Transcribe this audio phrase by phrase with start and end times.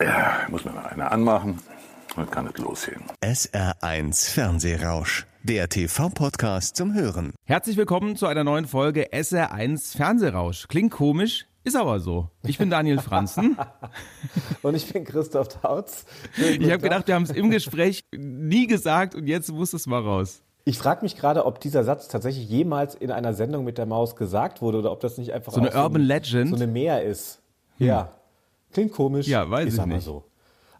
[0.00, 1.60] Ja, muss mir mal eine anmachen.
[2.16, 3.02] Dann kann es losgehen.
[3.22, 7.32] SR1 Fernsehrausch, der TV-Podcast zum Hören.
[7.44, 10.66] Herzlich willkommen zu einer neuen Folge SR1 Fernsehrausch.
[10.66, 12.28] Klingt komisch, ist aber so.
[12.42, 13.56] Ich bin Daniel Franzen.
[14.62, 16.06] und ich bin Christoph Tautz.
[16.36, 20.02] Ich habe gedacht, wir haben es im Gespräch nie gesagt und jetzt muss es mal
[20.02, 20.42] raus.
[20.64, 24.16] Ich frage mich gerade, ob dieser Satz tatsächlich jemals in einer Sendung mit der Maus
[24.16, 27.04] gesagt wurde oder ob das nicht einfach so eine Urban so, Legend, so eine Mehr
[27.04, 27.42] ist.
[27.78, 27.86] Hm.
[27.86, 28.08] Ja,
[28.74, 29.26] klingt komisch.
[29.26, 30.04] Ja, weiß ist ich aber nicht.
[30.04, 30.24] so.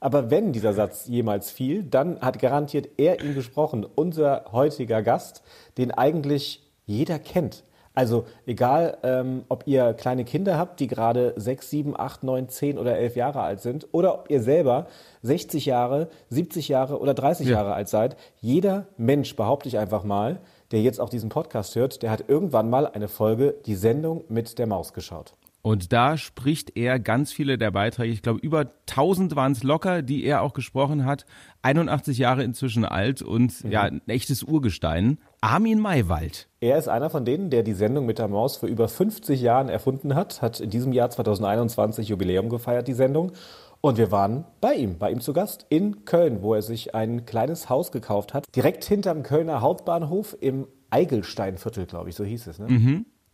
[0.00, 5.42] Aber wenn dieser Satz jemals fiel, dann hat garantiert er ihn gesprochen, unser heutiger Gast,
[5.78, 7.64] den eigentlich jeder kennt.
[7.96, 12.76] Also egal, ähm, ob ihr kleine Kinder habt, die gerade 6, 7, 8, 9, 10
[12.78, 14.88] oder 11 Jahre alt sind, oder ob ihr selber
[15.22, 17.54] 60 Jahre, 70 Jahre oder 30 Ja.
[17.54, 20.40] Jahre alt seid, jeder Mensch, behaupte ich einfach mal,
[20.72, 24.58] der jetzt auch diesen Podcast hört, der hat irgendwann mal eine Folge, die Sendung mit
[24.58, 25.34] der Maus geschaut.
[25.66, 30.02] Und da spricht er ganz viele der Beiträge, ich glaube über 1000 waren es locker,
[30.02, 31.24] die er auch gesprochen hat.
[31.62, 35.16] 81 Jahre inzwischen alt und ja, ein echtes Urgestein.
[35.40, 36.48] Armin Maywald.
[36.60, 39.70] Er ist einer von denen, der die Sendung mit der Maus vor über 50 Jahren
[39.70, 43.32] erfunden hat, hat in diesem Jahr 2021 Jubiläum gefeiert, die Sendung.
[43.80, 47.24] Und wir waren bei ihm, bei ihm zu Gast in Köln, wo er sich ein
[47.24, 52.58] kleines Haus gekauft hat, direkt hinterm Kölner Hauptbahnhof im Eigelsteinviertel, glaube ich, so hieß es.
[52.58, 52.66] Ne?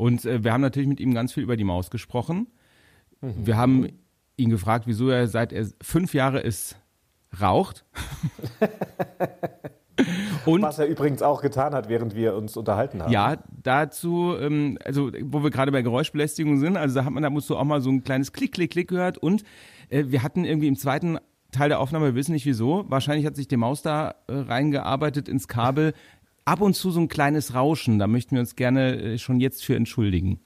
[0.00, 2.46] Und äh, wir haben natürlich mit ihm ganz viel über die Maus gesprochen.
[3.20, 3.88] Wir haben
[4.36, 6.80] ihn gefragt, wieso er seit er fünf Jahre ist
[7.38, 7.84] raucht.
[10.46, 13.12] Und Was er übrigens auch getan hat, während wir uns unterhalten haben.
[13.12, 17.28] ja, dazu, ähm, also wo wir gerade bei Geräuschbelästigung sind, also da hat man, da
[17.28, 19.18] musst du auch mal so ein kleines Klick, Klick, Klick gehört.
[19.18, 19.44] Und
[19.90, 21.18] äh, wir hatten irgendwie im zweiten
[21.52, 25.28] Teil der Aufnahme, wir wissen nicht wieso, wahrscheinlich hat sich die Maus da äh, reingearbeitet
[25.28, 25.92] ins Kabel.
[26.50, 29.64] Ab und zu so ein kleines Rauschen, da möchten wir uns gerne äh, schon jetzt
[29.64, 30.40] für entschuldigen.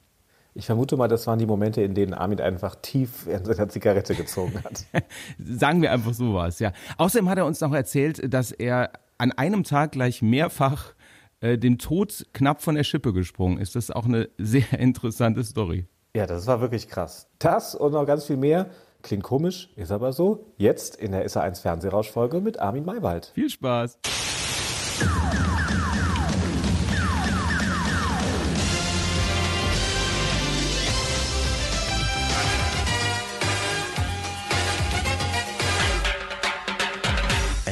[0.52, 4.14] Ich vermute mal, das waren die Momente, in denen Armin einfach tief in seiner Zigarette
[4.14, 4.84] gezogen hat.
[5.38, 6.72] Sagen wir einfach sowas, ja.
[6.98, 10.92] Außerdem hat er uns noch erzählt, dass er an einem Tag gleich mehrfach
[11.41, 13.74] äh, dem Tod knapp von der Schippe gesprungen ist.
[13.74, 15.86] Das ist auch eine sehr interessante Story.
[16.14, 17.30] Ja, das war wirklich krass.
[17.39, 18.68] Das und noch ganz viel mehr.
[19.00, 20.52] Klingt komisch, ist aber so.
[20.58, 23.33] Jetzt in der SA1 Fernsehrauschfolge mit Armin Maywald.
[23.34, 24.00] Viel Spaß.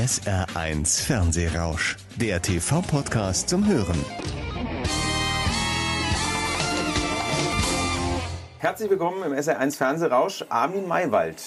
[0.06, 4.04] SR1 Fernsehrausch, der TV-Podcast zum Hören.
[8.58, 11.40] Herzlich willkommen im SR1 Fernsehrausch, Armin Maywald.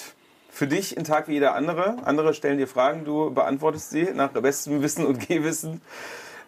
[0.48, 1.96] Für dich ein Tag wie jeder andere.
[2.06, 5.82] Andere stellen dir Fragen, du beantwortest sie nach bestem Wissen und Gehwissen.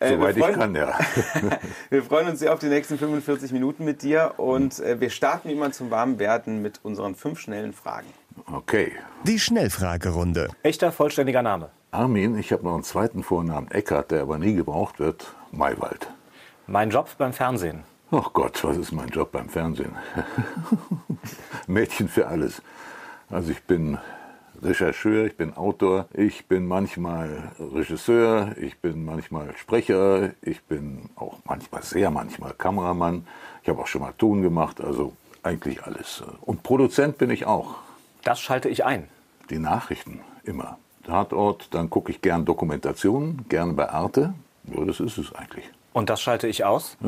[0.00, 0.98] Äh, Soweit wir ich freuen- kann, ja.
[1.90, 5.50] Wir freuen uns sehr auf die nächsten 45 Minuten mit dir und äh, wir starten
[5.50, 8.06] wie immer zum Warmwerden mit unseren fünf schnellen Fragen.
[8.50, 8.92] Okay.
[9.24, 10.48] Die Schnellfragerunde.
[10.62, 11.68] Echter vollständiger Name.
[11.90, 16.06] Armin, ich habe noch einen zweiten Vornamen, Eckart, der aber nie gebraucht wird, Maywald.
[16.66, 17.82] Mein Job beim Fernsehen.
[18.10, 19.96] Ach Gott, was ist mein Job beim Fernsehen?
[21.66, 22.60] Mädchen für alles.
[23.30, 23.96] Also ich bin
[24.62, 31.38] Rechercheur, ich bin Autor, ich bin manchmal Regisseur, ich bin manchmal Sprecher, ich bin auch
[31.46, 33.26] manchmal, sehr manchmal Kameramann.
[33.62, 36.22] Ich habe auch schon mal Ton gemacht, also eigentlich alles.
[36.42, 37.76] Und Produzent bin ich auch.
[38.24, 39.08] Das schalte ich ein.
[39.48, 40.76] Die Nachrichten immer.
[41.08, 44.34] Tatort, dann gucke ich gern Dokumentationen, gern bei Arte.
[44.64, 45.64] Ja, das ist es eigentlich.
[45.94, 46.98] Und das schalte ich aus.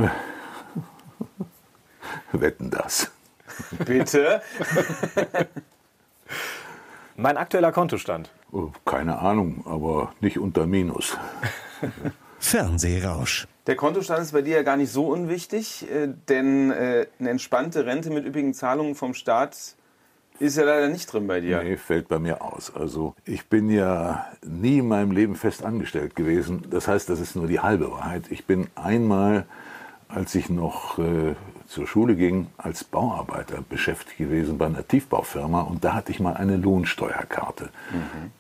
[2.33, 3.11] Wetten das.
[3.85, 4.41] Bitte.
[7.17, 8.31] Mein aktueller Kontostand.
[8.53, 11.19] Oh, Keine Ahnung, aber nicht unter Minus.
[12.39, 13.47] Fernsehrausch.
[13.67, 17.85] Der Kontostand ist bei dir ja gar nicht so unwichtig, äh, denn äh, eine entspannte
[17.85, 19.77] Rente mit üppigen Zahlungen vom Staat
[20.41, 21.63] ist ja leider nicht drin bei dir.
[21.63, 22.75] Nee, fällt bei mir aus.
[22.75, 26.65] Also ich bin ja nie in meinem Leben fest angestellt gewesen.
[26.71, 28.25] Das heißt, das ist nur die halbe Wahrheit.
[28.31, 29.45] Ich bin einmal,
[30.09, 31.35] als ich noch äh,
[31.67, 36.35] zur Schule ging, als Bauarbeiter beschäftigt gewesen bei einer Tiefbaufirma und da hatte ich mal
[36.35, 37.69] eine Lohnsteuerkarte.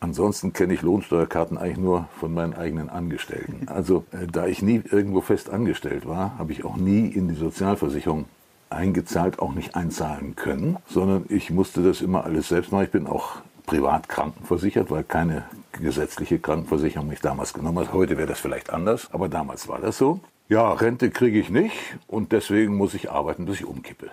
[0.00, 3.68] Ansonsten kenne ich Lohnsteuerkarten eigentlich nur von meinen eigenen Angestellten.
[3.68, 7.36] Also äh, da ich nie irgendwo fest angestellt war, habe ich auch nie in die
[7.36, 8.24] Sozialversicherung
[8.70, 12.84] eingezahlt, auch nicht einzahlen können, sondern ich musste das immer alles selbst machen.
[12.84, 13.36] Ich bin auch
[13.66, 17.92] privat krankenversichert, weil keine gesetzliche Krankenversicherung mich damals genommen hat.
[17.92, 20.20] Heute wäre das vielleicht anders, aber damals war das so.
[20.48, 21.76] Ja, Rente kriege ich nicht
[22.08, 24.10] und deswegen muss ich arbeiten, bis ich umkippe.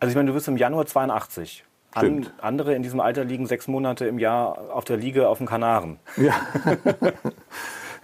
[0.00, 1.64] Also ich meine, du bist im Januar 82.
[1.94, 5.46] An, andere in diesem Alter liegen sechs Monate im Jahr auf der Liege auf den
[5.46, 5.98] Kanaren.
[6.16, 6.34] Ja.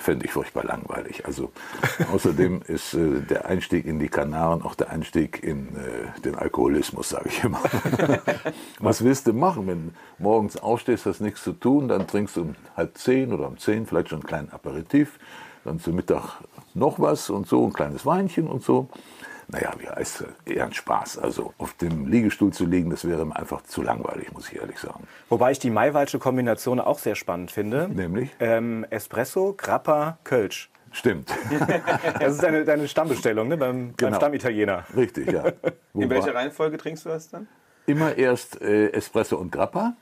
[0.09, 1.27] fände ich furchtbar langweilig.
[1.27, 1.53] Also
[2.15, 7.11] außerdem ist äh, der Einstieg in die Kanaren auch der Einstieg in äh, den Alkoholismus,
[7.11, 7.61] sage ich immer.
[8.79, 12.55] Was willst du machen, wenn morgens aufstehst, hast nichts zu tun, dann trinkst du um
[12.75, 15.19] halb zehn oder um zehn vielleicht schon einen kleinen Aperitif,
[15.65, 16.41] dann zu Mittag
[16.73, 18.89] noch was und so, ein kleines Weinchen und so.
[19.51, 20.53] Naja, wie heißt es?
[20.55, 21.19] Eher ein Spaß.
[21.19, 24.79] Also auf dem Liegestuhl zu liegen, das wäre mir einfach zu langweilig, muss ich ehrlich
[24.79, 25.05] sagen.
[25.31, 27.89] Wobei ich die Maiwaldsche Kombination auch sehr spannend finde.
[27.89, 28.31] Nämlich?
[28.41, 30.71] Ähm, Espresso, Grappa, Kölsch.
[30.93, 31.33] Stimmt.
[32.21, 33.57] Das ist deine, deine Stammbestellung ne?
[33.57, 34.17] beim, beim Genau.
[34.17, 34.85] Stammitaliener.
[34.97, 35.47] Richtig, ja.
[35.47, 35.55] In
[35.95, 37.47] Wobei- welcher Reihenfolge trinkst du das dann?
[37.87, 39.95] Immer erst äh, Espresso und Grappa.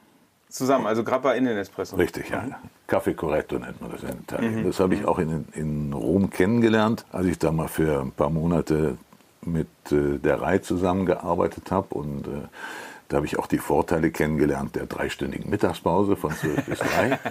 [0.49, 1.97] Zusammen, also Grappa in den Espresso.
[1.97, 2.45] Richtig, ja.
[2.87, 4.61] Kaffee Corretto nennt man das in Italien.
[4.61, 4.65] Mhm.
[4.65, 8.31] Das habe ich auch in, in Rom kennengelernt, als ich da mal für ein paar
[8.31, 8.97] Monate
[9.47, 11.95] mit äh, der Rai zusammengearbeitet habe.
[11.95, 12.49] Und äh,
[13.09, 17.19] da habe ich auch die Vorteile kennengelernt der dreistündigen Mittagspause von 12 bis 3.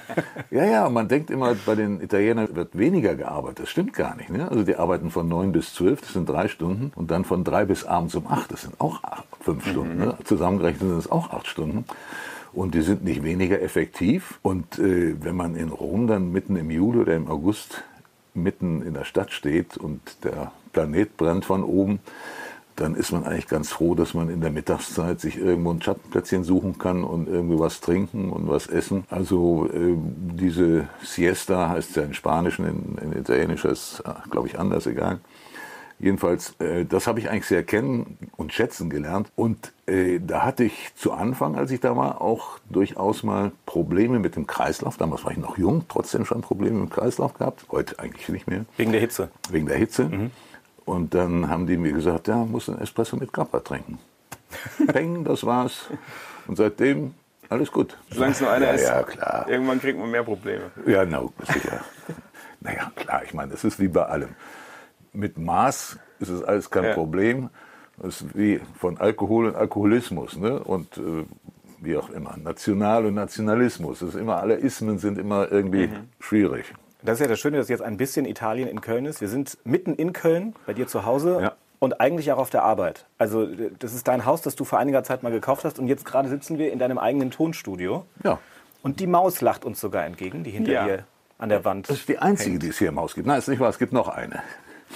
[0.52, 3.64] Ja, ja, man denkt immer, bei den Italienern wird weniger gearbeitet.
[3.64, 4.30] Das stimmt gar nicht.
[4.30, 4.50] Ne?
[4.50, 6.94] Also die arbeiten von 9 bis 12, das sind drei Stunden.
[6.96, 9.02] Und dann von 3 bis abends um 8, das sind auch
[9.42, 9.98] fünf Stunden.
[9.98, 10.18] Ne?
[10.24, 11.86] Zusammengerechnet sind es auch acht Stunden.
[12.54, 14.40] Und die sind nicht weniger effektiv.
[14.42, 17.84] Und äh, wenn man in Rom dann mitten im Juli oder im August
[18.34, 22.00] mitten in der Stadt steht und der Planet brennt von oben,
[22.76, 26.44] dann ist man eigentlich ganz froh, dass man in der Mittagszeit sich irgendwo ein Schattenplätzchen
[26.44, 29.06] suchen kann und irgendwie was trinken und was essen.
[29.10, 34.60] Also äh, diese Siesta heißt es ja in Spanischen, in, in Italienisch ist glaube ich
[34.60, 35.20] anders, egal.
[35.98, 39.32] Jedenfalls, äh, das habe ich eigentlich sehr kennen und schätzen gelernt.
[39.38, 44.20] Und äh, da hatte ich zu Anfang, als ich da war, auch durchaus mal Probleme
[44.20, 44.98] mit dem Kreislauf.
[44.98, 47.66] Damals war ich noch jung, trotzdem schon Probleme mit dem Kreislauf gehabt.
[47.72, 49.30] Heute eigentlich nicht mehr, Wegen der Hitze.
[49.50, 50.10] wegen der Hitze.
[50.86, 54.00] Und dann haben die mir gesagt, ja, musst einen Espresso mit Grappa trinken.
[54.88, 55.88] Peng, das war's.
[56.48, 57.16] Und seitdem
[57.50, 57.98] alles gut.
[58.12, 58.88] Solange es nur einer ja, ist.
[58.88, 59.46] Ja, klar.
[59.50, 60.72] Irgendwann kriegt man mehr Probleme.
[60.86, 61.24] Ja, na,
[61.54, 61.82] sicher.
[62.60, 64.30] naja, klar, ich meine, das ist wie bei allem.
[65.14, 66.94] Mit Maß ist es alles kein Ja.
[66.94, 67.50] Problem.
[67.98, 70.60] Das ist wie von Alkohol und Alkoholismus ne?
[70.60, 71.24] und äh,
[71.80, 72.36] wie auch immer.
[72.38, 74.00] National und Nationalismus.
[74.00, 76.10] Das ist immer, alle Ismen sind immer irgendwie Mhm.
[76.20, 76.74] schwierig.
[77.06, 79.22] Das ist ja das Schöne, dass jetzt ein bisschen Italien in Köln ist.
[79.22, 81.52] Wir sind mitten in Köln, bei dir zu Hause Ja.
[81.80, 83.06] und eigentlich auch auf der Arbeit.
[83.18, 83.48] Also
[83.80, 86.30] das ist dein Haus, das du vor einiger Zeit mal gekauft hast und jetzt gerade
[86.30, 88.06] sitzen wir in deinem eigenen Tonstudio.
[88.24, 88.40] Ja.
[88.82, 90.86] Und die Maus lacht uns sogar entgegen, die hinter Ja.
[90.86, 91.04] dir
[91.38, 91.90] an der Wand.
[91.90, 93.28] Das ist die einzige, die es hier im Haus gibt.
[93.28, 94.42] Nein, ist nicht wahr, es gibt noch eine.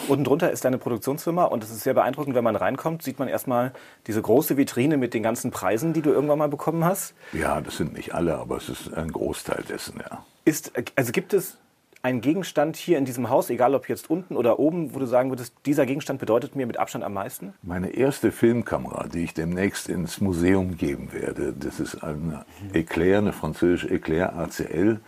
[0.07, 3.27] Unten drunter ist deine Produktionsfirma und es ist sehr beeindruckend, wenn man reinkommt, sieht man
[3.27, 3.73] erstmal
[4.07, 7.13] diese große Vitrine mit den ganzen Preisen, die du irgendwann mal bekommen hast.
[7.33, 10.23] Ja, das sind nicht alle, aber es ist ein Großteil dessen, ja.
[10.45, 11.57] Ist, also gibt es
[12.01, 15.31] einen Gegenstand hier in diesem Haus, egal ob jetzt unten oder oben, wo du sagen
[15.31, 17.53] würdest, dieser Gegenstand bedeutet mir mit Abstand am meisten?
[17.61, 23.33] Meine erste Filmkamera, die ich demnächst ins Museum geben werde, das ist eine Eclair, eine
[23.33, 25.01] französische Eclair ACL.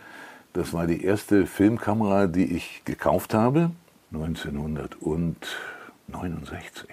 [0.52, 3.70] Das war die erste Filmkamera, die ich gekauft habe,
[4.12, 6.90] 1969.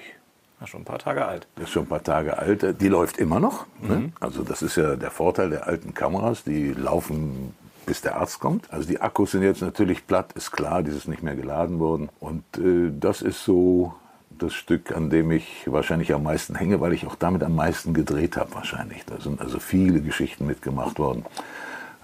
[0.61, 1.47] Ja, schon ein paar Tage alt.
[1.55, 2.81] Das ist schon ein paar Tage alt.
[2.81, 3.65] Die läuft immer noch.
[3.81, 4.11] Ne?
[4.19, 6.43] Also das ist ja der Vorteil der alten Kameras.
[6.43, 7.53] Die laufen
[7.89, 8.71] bis der Arzt kommt.
[8.71, 12.09] Also die Akkus sind jetzt natürlich platt, ist klar, die ist nicht mehr geladen worden.
[12.19, 13.95] Und äh, das ist so
[14.29, 17.95] das Stück, an dem ich wahrscheinlich am meisten hänge, weil ich auch damit am meisten
[17.95, 19.05] gedreht habe wahrscheinlich.
[19.05, 21.25] Da sind also viele Geschichten mitgemacht worden.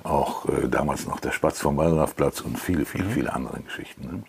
[0.06, 4.06] Auch äh, damals noch der Spatz vom Wallrafplatz und viele, viele, viele andere Geschichten.
[4.06, 4.24] Ne?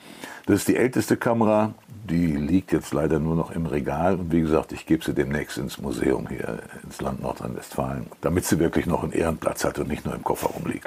[0.47, 1.75] Das ist die älteste Kamera,
[2.09, 4.15] die liegt jetzt leider nur noch im Regal.
[4.15, 8.59] Und wie gesagt, ich gebe sie demnächst ins Museum hier, ins Land Nordrhein-Westfalen, damit sie
[8.59, 10.87] wirklich noch einen Ehrenplatz hat und nicht nur im Koffer rumliegt.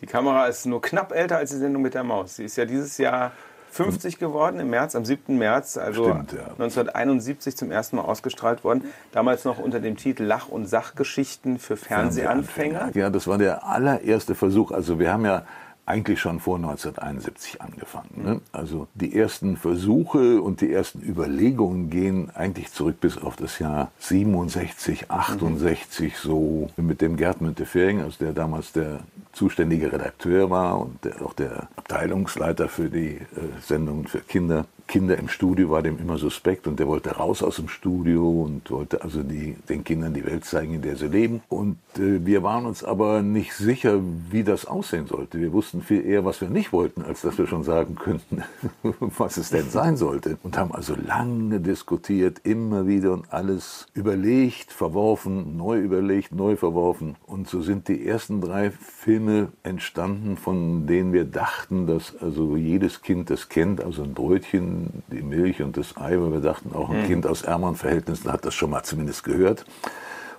[0.00, 2.36] Die Kamera ist nur knapp älter als die Sendung mit der Maus.
[2.36, 3.32] Sie ist ja dieses Jahr
[3.76, 5.36] 50 geworden im März, am 7.
[5.36, 6.52] März, also Stimmt, ja.
[6.52, 8.84] 1971 zum ersten Mal ausgestrahlt worden.
[9.12, 12.90] Damals noch unter dem Titel Lach- und Sachgeschichten für Fernsehanfänger.
[12.94, 14.72] Ja, das war der allererste Versuch.
[14.72, 15.44] Also wir haben ja
[15.86, 18.22] eigentlich schon vor 1971 angefangen.
[18.22, 18.40] Ne?
[18.52, 23.92] Also die ersten Versuche und die ersten Überlegungen gehen eigentlich zurück bis auf das Jahr
[24.00, 29.00] 67, 68, so mit dem Gerd Müntefering, also der damals der
[29.32, 33.20] zuständige Redakteur war und der, auch der Abteilungsleiter für die äh,
[33.62, 34.66] Sendungen für Kinder.
[34.86, 38.70] Kinder im Studio war dem immer suspekt und der wollte raus aus dem Studio und
[38.70, 41.42] wollte also die, den Kindern die Welt zeigen, in der sie leben.
[41.48, 44.00] Und äh, wir waren uns aber nicht sicher,
[44.30, 45.40] wie das aussehen sollte.
[45.40, 48.42] Wir wussten viel eher, was wir nicht wollten, als dass wir schon sagen könnten,
[49.00, 50.38] was es denn sein sollte.
[50.42, 57.16] Und haben also lange diskutiert, immer wieder und alles überlegt, verworfen, neu überlegt, neu verworfen.
[57.26, 63.02] Und so sind die ersten drei Filme entstanden, von denen wir dachten, dass also jedes
[63.02, 64.75] Kind das kennt, also ein Brötchen,
[65.10, 68.44] die Milch und das Ei, weil wir dachten, auch ein Kind aus ärmeren Verhältnissen hat
[68.44, 69.64] das schon mal zumindest gehört.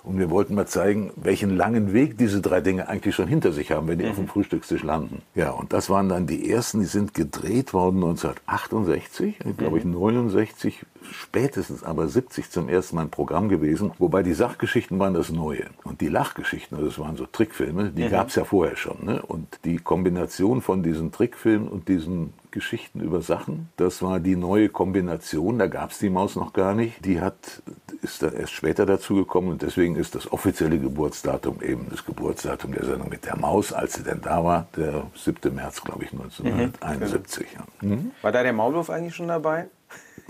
[0.08, 3.72] Und wir wollten mal zeigen, welchen langen Weg diese drei Dinge eigentlich schon hinter sich
[3.72, 5.20] haben, wenn die auf dem Frühstückstisch landen.
[5.34, 10.86] Ja, und das waren dann die ersten, die sind gedreht worden 1968, glaube ich 69,
[11.10, 13.92] spätestens aber 70 zum ersten Mal ein Programm gewesen.
[13.98, 15.66] Wobei die Sachgeschichten waren das Neue.
[15.84, 19.04] Und die Lachgeschichten, also das waren so Trickfilme, die gab es ja vorher schon.
[19.04, 19.20] Ne?
[19.20, 23.68] Und die Kombination von diesen Trickfilmen und diesen Geschichten über Sachen.
[23.76, 25.58] Das war die neue Kombination.
[25.58, 27.04] Da gab es die Maus noch gar nicht.
[27.04, 27.62] Die hat,
[28.02, 32.84] ist da erst später dazugekommen und deswegen ist das offizielle Geburtsdatum eben das Geburtsdatum der
[32.84, 35.54] Sendung mit der Maus, als sie denn da war, der 7.
[35.54, 37.46] März, glaube ich, 1971.
[37.54, 37.88] Ja.
[37.88, 38.10] Mhm.
[38.22, 39.68] War da der Maulwurf eigentlich schon dabei?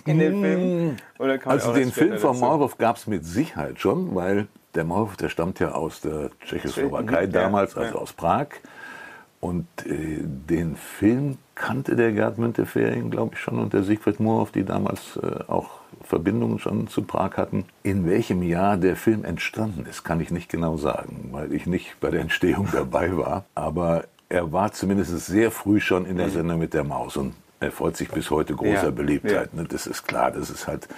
[0.04, 0.96] In den Filmen?
[1.18, 2.44] Oder kam Also den Film vom dazu?
[2.44, 7.26] Maulwurf gab es mit Sicherheit schon, weil der Maulwurf, der stammt ja aus der Tschechoslowakei
[7.26, 8.48] damals, also aus Prag.
[9.40, 14.50] Und äh, den Film kannte der Gerd Müntefering, glaube ich, schon und der Siegfried Moorhoff,
[14.50, 15.70] die damals äh, auch
[16.02, 17.64] Verbindungen schon zu Prag hatten.
[17.82, 22.00] In welchem Jahr der Film entstanden ist, kann ich nicht genau sagen, weil ich nicht
[22.00, 23.44] bei der Entstehung dabei war.
[23.54, 27.72] Aber er war zumindest sehr früh schon in der Sendung mit der Maus und er
[27.72, 29.52] freut sich bis heute großer Ja, Beliebtheit.
[29.52, 29.64] Ne?
[29.64, 30.88] Das ist klar, das ist halt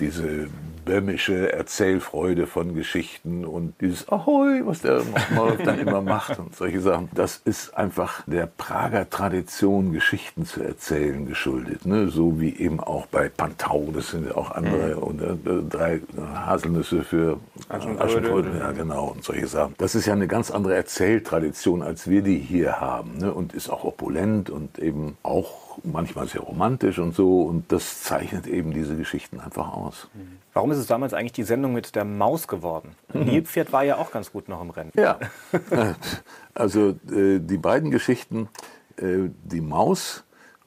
[0.00, 0.48] diese
[0.84, 5.02] böhmische Erzählfreude von Geschichten und dieses Ahoi, was der
[5.34, 7.08] Maulwurf dann immer macht und solche Sachen.
[7.14, 11.86] Das ist einfach der Prager Tradition, Geschichten zu erzählen, geschuldet.
[11.86, 12.08] Ne?
[12.08, 15.36] So wie eben auch bei Pantau, das sind ja auch andere, und äh,
[15.68, 16.00] drei
[16.34, 17.38] Haselnüsse für.
[17.68, 19.74] Aschenbrödel, ja genau, und solche Sachen.
[19.78, 23.18] Das ist ja eine ganz andere Erzähltradition, als wir die hier haben.
[23.18, 23.32] Ne?
[23.32, 27.42] Und ist auch opulent und eben auch manchmal sehr romantisch und so.
[27.42, 30.08] Und das zeichnet eben diese Geschichten einfach aus.
[30.52, 32.94] Warum ist es damals eigentlich die Sendung mit der Maus geworden?
[33.12, 33.20] Mhm.
[33.24, 34.92] Nilpferd war ja auch ganz gut noch im Rennen.
[34.96, 35.18] Ja,
[36.54, 38.48] also äh, die beiden Geschichten,
[38.96, 40.24] äh, die Maus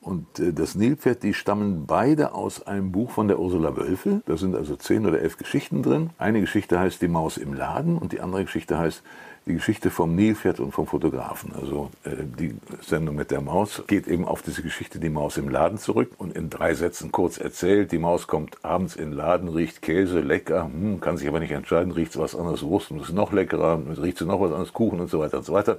[0.08, 4.22] und äh, das Nilpferd, die stammen beide aus einem Buch von der Ursula Wölfe.
[4.26, 6.12] Da sind also zehn oder elf Geschichten drin.
[6.18, 9.04] Eine Geschichte heißt Die Maus im Laden und die andere Geschichte heißt
[9.48, 11.54] die Geschichte vom Nilpferd und vom Fotografen.
[11.54, 15.50] Also äh, die Sendung mit der Maus geht eben auf diese Geschichte Die Maus im
[15.50, 17.92] Laden zurück und in drei Sätzen kurz erzählt.
[17.92, 21.52] Die Maus kommt abends in den Laden, riecht Käse, lecker, hm, kann sich aber nicht
[21.52, 24.74] entscheiden, riecht sie was anderes, Wurst und ist noch leckerer, riecht sie noch was anderes,
[24.74, 25.78] Kuchen und so weiter und so weiter.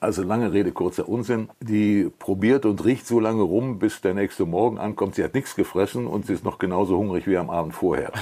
[0.00, 1.48] Also lange Rede, kurzer Unsinn.
[1.60, 5.14] Die probiert und riecht so lange rum, bis der nächste Morgen ankommt.
[5.14, 8.12] Sie hat nichts gefressen und sie ist noch genauso hungrig wie am Abend vorher.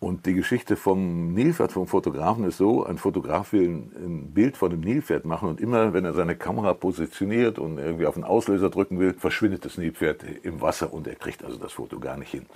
[0.00, 4.70] Und die Geschichte vom Nilpferd, vom Fotografen, ist so, ein Fotograf will ein, Bild von
[4.70, 8.70] dem Nilpferd machen und immer, wenn er seine Kamera positioniert und irgendwie auf den Auslöser
[8.70, 12.30] drücken will, verschwindet das Nilpferd im Wasser und er kriegt also das Foto gar nicht
[12.30, 12.46] hin.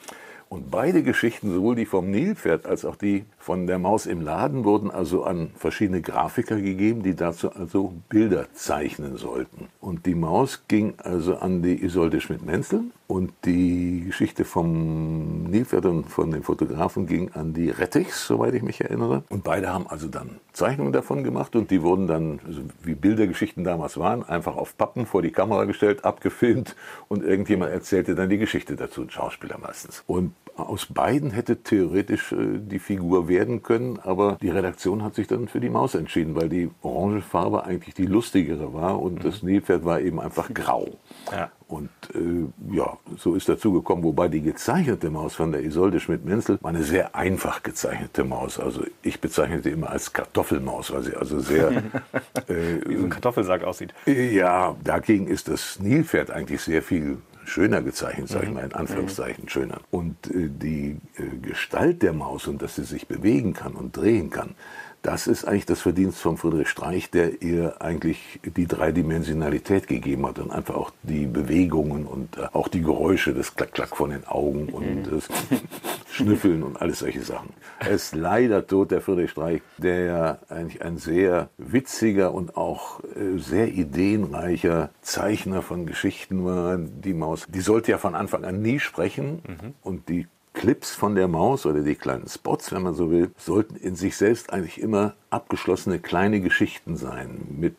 [0.48, 4.64] Und beide Geschichten, sowohl die vom Nilpferd als auch die von der Maus im Laden,
[4.64, 9.66] wurden also an verschiedene Grafiker gegeben, die dazu also Bilder zeichnen sollten.
[9.80, 16.04] Und die Maus ging also an die Isolde Schmidt-Menzel und die Geschichte vom Nilpferd und
[16.04, 19.22] von dem Fotografen ging an die Rettichs, soweit ich mich erinnere.
[19.28, 23.64] Und beide haben also dann Zeichnungen davon gemacht und die wurden dann, also wie Bildergeschichten
[23.64, 26.74] damals waren, einfach auf Pappen vor die Kamera gestellt, abgefilmt
[27.08, 30.02] und irgendjemand erzählte dann die Geschichte dazu, ein Schauspieler meistens.
[30.06, 35.26] Und aus beiden hätte theoretisch äh, die Figur werden können, aber die Redaktion hat sich
[35.26, 39.42] dann für die Maus entschieden, weil die orange Farbe eigentlich die lustigere war und das
[39.42, 40.98] Nilpferd war eben einfach grau.
[41.30, 41.50] Ja.
[41.68, 46.58] Und äh, ja, so ist dazu gekommen, wobei die gezeichnete Maus von der Isolde Schmidt-Menzel
[46.62, 48.60] war eine sehr einfach gezeichnete Maus.
[48.60, 51.70] Also ich bezeichnete immer als Kartoffelmaus, weil sie also sehr
[52.48, 53.92] äh, Wie so ein Kartoffelsack aussieht.
[54.06, 59.48] ja, dagegen ist das Nilpferd eigentlich sehr viel schöner gezeichnet, sag ich mal in Anführungszeichen
[59.48, 59.80] schöner.
[59.90, 64.30] Und äh, die äh, Gestalt der Maus und dass sie sich bewegen kann und drehen
[64.30, 64.54] kann,
[65.02, 70.40] das ist eigentlich das Verdienst von Friedrich Streich, der ihr eigentlich die Dreidimensionalität gegeben hat
[70.40, 74.68] und einfach auch die Bewegungen und äh, auch die Geräusche, das Klack-Klack von den Augen
[74.68, 75.28] und das
[76.16, 77.50] Schnüffeln und alles solche Sachen.
[77.78, 83.00] Er ist leider tot, der Friedrich Streich, der ja eigentlich ein sehr witziger und auch
[83.04, 86.78] äh, sehr ideenreicher Zeichner von Geschichten war.
[86.78, 89.40] Die Maus, die sollte ja von Anfang an nie sprechen
[89.82, 93.76] und die Clips von der Maus oder die kleinen Spots, wenn man so will, sollten
[93.76, 97.76] in sich selbst eigentlich immer abgeschlossene kleine Geschichten sein mit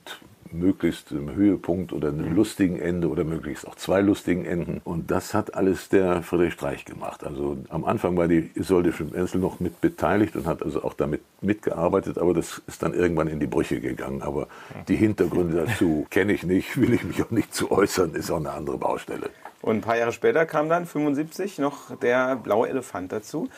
[0.52, 4.82] möglichst einem Höhepunkt oder einem lustigen Ende oder möglichst auch zwei lustigen Enden.
[4.84, 7.24] Und das hat alles der Friedrich Streich gemacht.
[7.24, 11.22] Also am Anfang war die Isolde Schmidt-Menzel noch mit beteiligt und hat also auch damit
[11.42, 14.22] mitgearbeitet, aber das ist dann irgendwann in die Brüche gegangen.
[14.22, 14.48] Aber
[14.88, 18.38] die Hintergründe dazu kenne ich nicht, will ich mich auch nicht zu äußern, ist auch
[18.38, 19.30] eine andere Baustelle.
[19.62, 23.50] Und ein paar Jahre später kam dann, 75, noch der blaue Elefant dazu,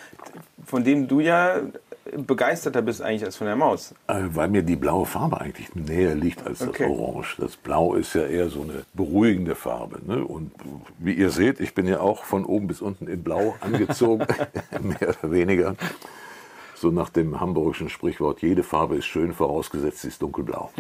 [0.66, 1.62] von dem du ja
[2.18, 3.94] begeisterter bist eigentlich als von der Maus.
[4.08, 6.88] Äh, Weil mir die blaue Farbe eigentlich näher liegt als Okay.
[6.90, 7.36] das Orange.
[7.40, 10.00] Das Blau ist ja eher so eine beruhigende Farbe.
[10.06, 10.24] Ne?
[10.24, 10.52] Und
[10.98, 14.26] wie ihr seht, ich bin ja auch von oben bis unten in Blau angezogen,
[14.82, 15.76] mehr oder weniger.
[16.76, 20.72] so nach dem hamburgischen Sprichwort, jede Farbe ist schön, vorausgesetzt sie ist dunkelblau.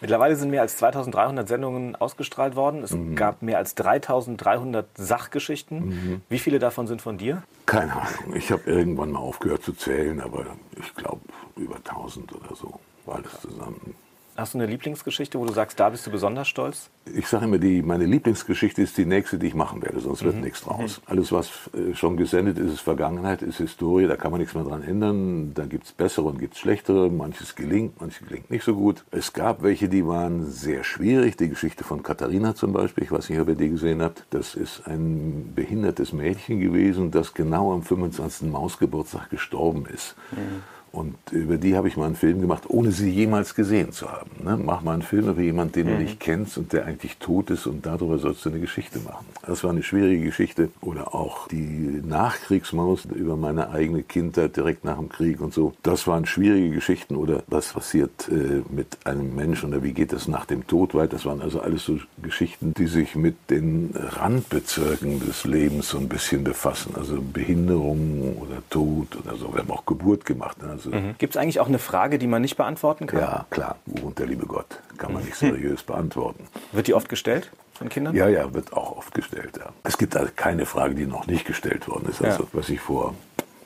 [0.00, 2.82] Mittlerweile sind mehr als 2300 Sendungen ausgestrahlt worden.
[2.82, 3.16] Es mhm.
[3.16, 5.88] gab mehr als 3300 Sachgeschichten.
[5.88, 6.20] Mhm.
[6.28, 7.42] Wie viele davon sind von dir?
[7.66, 8.34] Keine Ahnung.
[8.34, 10.46] Ich habe irgendwann mal aufgehört zu zählen, aber
[10.78, 11.20] ich glaube
[11.56, 13.94] über 1000 oder so war alles zusammen.
[14.40, 16.88] Hast du eine Lieblingsgeschichte, wo du sagst, da bist du besonders stolz?
[17.14, 20.36] Ich sage immer, die, meine Lieblingsgeschichte ist die nächste, die ich machen werde, sonst wird
[20.36, 20.40] mhm.
[20.40, 21.02] nichts draus.
[21.02, 21.12] Mhm.
[21.12, 24.64] Alles, was äh, schon gesendet ist, ist Vergangenheit, ist Historie, da kann man nichts mehr
[24.64, 25.52] dran ändern.
[25.52, 27.10] Da gibt es bessere und gibt es schlechtere.
[27.10, 29.04] Manches gelingt, manches gelingt nicht so gut.
[29.10, 31.36] Es gab welche, die waren sehr schwierig.
[31.36, 34.24] Die Geschichte von Katharina zum Beispiel, ich weiß nicht, ob ihr die gesehen habt.
[34.30, 38.48] Das ist ein behindertes Mädchen gewesen, das genau am 25.
[38.48, 40.16] Mausgeburtstag gestorben ist.
[40.32, 40.62] Mhm.
[40.92, 44.30] Und über die habe ich mal einen Film gemacht, ohne sie jemals gesehen zu haben.
[44.42, 44.58] Ne?
[44.62, 45.90] Mach mal einen Film über jemanden, den mhm.
[45.90, 49.26] du nicht kennst und der eigentlich tot ist und darüber sollst du eine Geschichte machen.
[49.46, 50.70] Das war eine schwierige Geschichte.
[50.80, 55.74] Oder auch die Nachkriegsmaus über meine eigene Kindheit direkt nach dem Krieg und so.
[55.82, 57.14] Das waren schwierige Geschichten.
[57.14, 61.12] Oder was passiert äh, mit einem Menschen oder wie geht es nach dem Tod weiter.
[61.12, 66.08] Das waren also alles so Geschichten, die sich mit den Randbezirken des Lebens so ein
[66.08, 66.94] bisschen befassen.
[66.96, 69.52] Also Behinderung oder Tod oder so.
[69.52, 70.60] Wir haben auch Geburt gemacht.
[70.62, 70.79] Ne?
[70.86, 71.14] Also mhm.
[71.18, 73.20] Gibt es eigentlich auch eine Frage, die man nicht beantworten kann?
[73.20, 73.76] Ja, klar.
[73.86, 74.80] Wo wohnt der liebe Gott?
[74.98, 76.46] Kann man nicht seriös beantworten.
[76.72, 77.50] Wird die oft gestellt?
[77.74, 78.14] Von Kindern?
[78.14, 79.56] Ja, ja, wird auch oft gestellt.
[79.58, 79.70] Ja.
[79.84, 82.22] Es gibt also keine Frage, die noch nicht gestellt worden ist.
[82.22, 82.48] Also, ja.
[82.52, 83.14] was ich vor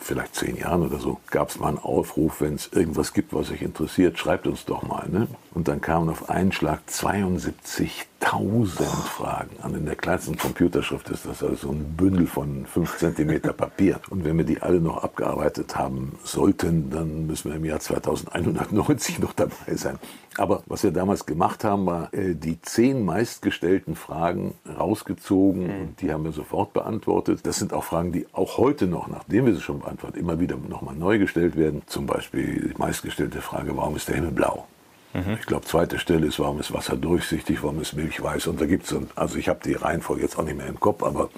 [0.04, 3.50] vielleicht zehn Jahren oder so, gab es mal einen Aufruf, wenn es irgendwas gibt, was
[3.50, 5.08] euch interessiert, schreibt uns doch mal.
[5.08, 5.26] Ne?
[5.52, 9.74] Und dann kamen auf einen Schlag 72.000 Fragen an.
[9.74, 14.00] In der kleinsten Computerschrift ist das also ein Bündel von 5 cm Papier.
[14.10, 19.18] Und wenn wir die alle noch abgearbeitet haben sollten, dann müssen wir im Jahr 2190
[19.20, 19.98] noch dabei sein.
[20.38, 25.80] Aber was wir damals gemacht haben, war äh, die zehn meistgestellten Fragen rausgezogen mhm.
[25.82, 27.40] und die haben wir sofort beantwortet.
[27.44, 30.56] Das sind auch Fragen, die auch heute noch, nachdem wir sie schon beantwortet, immer wieder
[30.56, 31.82] nochmal neu gestellt werden.
[31.86, 34.66] Zum Beispiel die meistgestellte Frage, warum ist der Himmel blau?
[35.14, 35.38] Mhm.
[35.40, 38.48] Ich glaube, zweite Stelle ist, warum ist Wasser durchsichtig, warum ist Milch weiß?
[38.48, 41.02] Und da gibt es, also ich habe die Reihenfolge jetzt auch nicht mehr im Kopf,
[41.02, 41.30] aber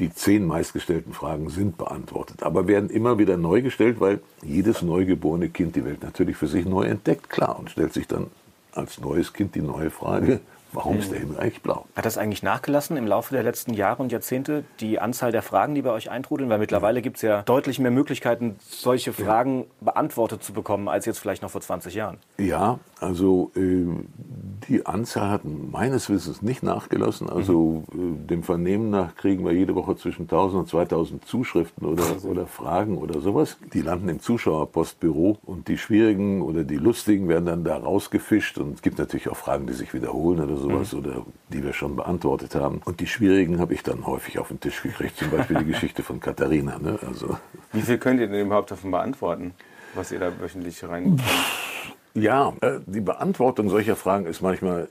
[0.00, 5.48] die zehn meistgestellten Fragen sind beantwortet, aber werden immer wieder neu gestellt, weil jedes neugeborene
[5.48, 8.26] Kind die Welt natürlich für sich neu entdeckt, klar, und stellt sich dann
[8.72, 10.40] als neues Kind die neue Frage,
[10.74, 11.86] Warum ist der Himmel eigentlich blau?
[11.94, 15.76] Hat das eigentlich nachgelassen im Laufe der letzten Jahre und Jahrzehnte, die Anzahl der Fragen,
[15.76, 16.50] die bei euch eintrudeln?
[16.50, 19.64] Weil mittlerweile gibt es ja deutlich mehr Möglichkeiten, solche Fragen ja.
[19.80, 22.18] beantwortet zu bekommen, als jetzt vielleicht noch vor 20 Jahren.
[22.38, 23.86] Ja, also äh,
[24.68, 27.28] die Anzahl hat meines Wissens nicht nachgelassen.
[27.28, 28.24] Also mhm.
[28.24, 32.46] äh, dem Vernehmen nach kriegen wir jede Woche zwischen 1000 und 2000 Zuschriften oder, oder
[32.46, 33.58] Fragen oder sowas.
[33.72, 38.58] Die landen im Zuschauerpostbüro und die schwierigen oder die lustigen werden dann da rausgefischt.
[38.58, 40.98] Und es gibt natürlich auch Fragen, die sich wiederholen oder sowas mhm.
[41.00, 42.80] oder die wir schon beantwortet haben.
[42.84, 45.16] Und die schwierigen habe ich dann häufig auf den Tisch gekriegt.
[45.18, 46.78] Zum Beispiel die Geschichte von Katharina.
[46.78, 46.98] Ne?
[47.06, 47.36] Also,
[47.72, 49.52] Wie viel könnt ihr denn überhaupt davon beantworten,
[49.94, 51.22] was ihr da wöchentlich reinkommt?
[52.14, 54.88] Ja, äh, die Beantwortung solcher Fragen ist manchmal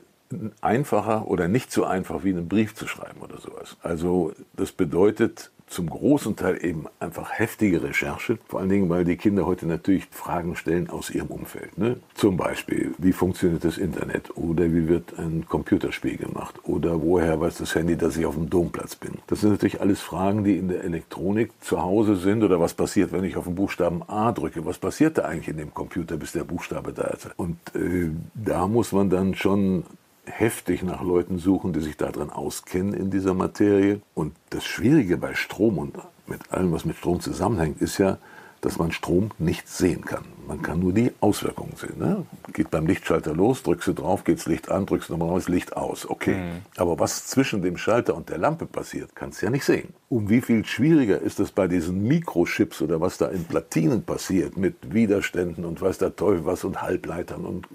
[0.60, 3.76] einfacher oder nicht so einfach wie einen Brief zu schreiben oder sowas.
[3.82, 8.38] Also das bedeutet, zum großen Teil eben einfach heftige Recherche.
[8.46, 11.76] Vor allen Dingen, weil die Kinder heute natürlich Fragen stellen aus ihrem Umfeld.
[11.78, 11.96] Ne?
[12.14, 14.36] Zum Beispiel, wie funktioniert das Internet?
[14.36, 16.60] Oder wie wird ein Computerspiel gemacht?
[16.64, 19.12] Oder woher weiß das Handy, dass ich auf dem Domplatz bin?
[19.26, 22.42] Das sind natürlich alles Fragen, die in der Elektronik zu Hause sind.
[22.42, 24.64] Oder was passiert, wenn ich auf den Buchstaben A drücke?
[24.66, 27.30] Was passiert da eigentlich in dem Computer, bis der Buchstabe da ist?
[27.36, 29.84] Und äh, da muss man dann schon
[30.26, 34.00] heftig nach Leuten suchen, die sich darin auskennen in dieser Materie.
[34.14, 38.18] Und das Schwierige bei Strom und mit allem, was mit Strom zusammenhängt, ist ja,
[38.64, 40.24] dass man Strom nicht sehen kann.
[40.48, 41.98] Man kann nur die Auswirkungen sehen.
[41.98, 42.24] Ne?
[42.54, 45.76] Geht beim Lichtschalter los, drückst du drauf, geht's Licht an, drückst du nochmal raus, Licht
[45.76, 46.08] aus.
[46.08, 46.36] Okay.
[46.36, 46.62] Mhm.
[46.76, 49.92] Aber was zwischen dem Schalter und der Lampe passiert, kannst du ja nicht sehen.
[50.08, 54.56] Um wie viel schwieriger ist es bei diesen Mikrochips oder was da in Platinen passiert
[54.56, 57.68] mit Widerständen und weiß der Teufel was und Halbleitern und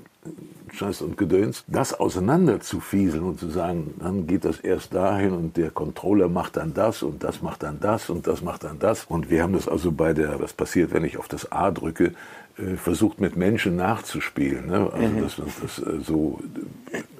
[0.74, 5.32] Scheiß und Gedöns, das auseinander zu fieseln und zu sagen, dann geht das erst dahin
[5.34, 8.80] und der Controller macht dann das und das macht dann das und das macht dann
[8.80, 9.06] das.
[9.06, 12.14] Und wir haben das also bei der, was passiert, wenn ich auf das A drücke,
[12.58, 14.68] äh, versucht mit Menschen nachzuspielen.
[14.68, 14.92] Ne?
[14.94, 15.22] Also mhm.
[15.22, 16.40] das, das äh, so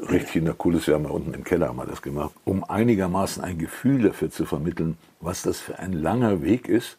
[0.10, 2.64] richtig in der Kulisse, wir haben ja unten im Keller haben wir das gemacht, um
[2.64, 6.98] einigermaßen ein Gefühl dafür zu vermitteln, was das für ein langer Weg ist,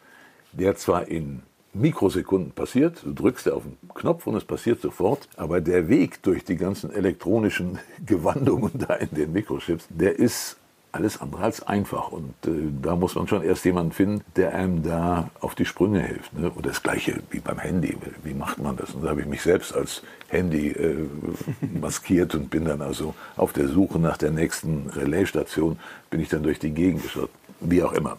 [0.52, 3.02] der zwar in Mikrosekunden passiert.
[3.04, 5.28] Du drückst auf den Knopf und es passiert sofort.
[5.36, 10.56] Aber der Weg durch die ganzen elektronischen Gewandungen da in den Mikrochips, der ist
[10.92, 12.10] alles andere als einfach.
[12.10, 12.50] Und äh,
[12.82, 16.32] da muss man schon erst jemanden finden, der einem da auf die Sprünge hilft.
[16.36, 16.50] Ne?
[16.50, 17.96] Und das Gleiche wie beim Handy.
[18.24, 18.94] Wie macht man das?
[18.94, 21.06] Und da habe ich mich selbst als Handy äh,
[21.80, 25.78] maskiert und bin dann also auf der Suche nach der nächsten Relaisstation,
[26.10, 27.30] bin ich dann durch die Gegend geschaut.
[27.60, 28.16] Wie auch immer.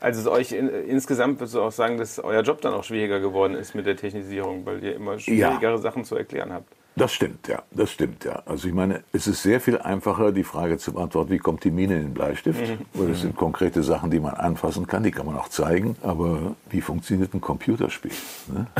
[0.00, 3.20] Also es euch in, insgesamt würdest du auch sagen, dass euer Job dann auch schwieriger
[3.20, 6.72] geworden ist mit der Technisierung, weil ihr immer schwierigere Sachen zu erklären habt.
[6.96, 7.62] Das stimmt, ja.
[7.70, 8.42] Das stimmt, ja.
[8.46, 11.70] Also ich meine, es ist sehr viel einfacher, die Frage zu beantworten, wie kommt die
[11.70, 12.60] Mine in den Bleistift?
[12.60, 12.78] Mhm.
[12.94, 15.96] Weil das sind konkrete Sachen, die man anfassen kann, die kann man auch zeigen.
[16.02, 18.12] Aber wie funktioniert ein Computerspiel?
[18.48, 18.66] Ne?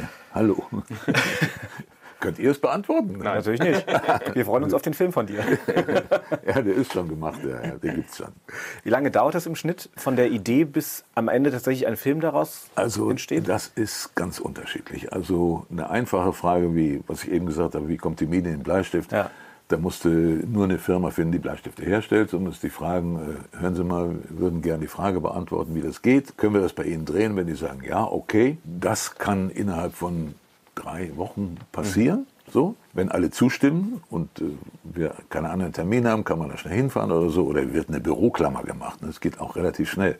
[0.00, 0.08] Ja.
[0.32, 0.64] Hallo.
[2.24, 3.18] Könnt ihr es beantworten?
[3.18, 3.86] Nein, natürlich nicht.
[4.34, 5.40] Wir freuen uns auf den Film von dir.
[6.46, 8.28] Ja, der ist schon gemacht, ja, ja, der gibt's schon.
[8.82, 12.20] Wie lange dauert das im Schnitt von der Idee bis am Ende tatsächlich ein Film
[12.20, 13.48] daraus Also entsteht?
[13.48, 15.12] das ist ganz unterschiedlich.
[15.12, 18.54] Also eine einfache Frage, wie was ich eben gesagt habe, wie kommt die Mine in
[18.56, 19.12] den Bleistift?
[19.12, 19.30] Ja.
[19.68, 23.74] Da musste nur eine Firma finden, die Bleistifte herstellt und uns die Fragen, äh, hören
[23.74, 26.36] Sie mal, wir würden gerne die Frage beantworten, wie das geht.
[26.36, 27.34] Können wir das bei Ihnen drehen?
[27.36, 30.34] Wenn die sagen, ja, okay, das kann innerhalb von
[30.74, 32.26] drei Wochen passieren.
[32.52, 34.44] So, wenn alle zustimmen und äh,
[34.84, 37.44] wir keine anderen Termine haben, kann man da schnell hinfahren oder so.
[37.44, 38.98] Oder wird eine Büroklammer gemacht.
[39.02, 40.18] Das geht auch relativ schnell.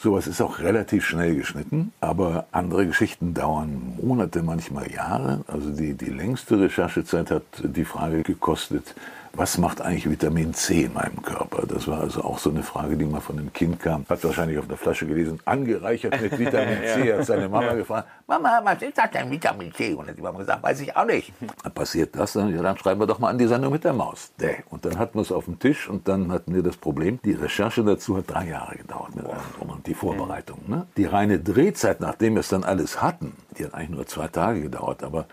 [0.00, 5.40] Sowas ist auch relativ schnell geschnitten, aber andere Geschichten dauern Monate, manchmal Jahre.
[5.48, 8.94] Also die, die längste Recherchezeit hat die Frage gekostet,
[9.38, 11.64] was macht eigentlich Vitamin C in meinem Körper?
[11.64, 14.04] Das war also auch so eine Frage, die mal von einem Kind kam.
[14.08, 17.14] Hat wahrscheinlich auf der Flasche gelesen, angereichert mit Vitamin C.
[17.16, 19.94] Hat seine Mama gefragt, Mama, was ist das denn Vitamin C?
[19.94, 21.32] Und hat die Mama gesagt, weiß ich auch nicht.
[21.62, 23.92] Dann passiert das, dann, ja, dann schreiben wir doch mal an die Sendung mit der
[23.92, 24.32] Maus.
[24.40, 24.56] Däh.
[24.70, 27.32] Und dann hatten wir es auf dem Tisch und dann hatten wir das Problem, die
[27.32, 30.58] Recherche dazu hat drei Jahre gedauert mit allem drum und die Vorbereitung.
[30.66, 30.86] Ne?
[30.96, 34.62] Die reine Drehzeit, nachdem wir es dann alles hatten, die hat eigentlich nur zwei Tage
[34.62, 35.26] gedauert, aber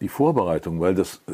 [0.00, 1.32] die Vorbereitung, weil das, äh,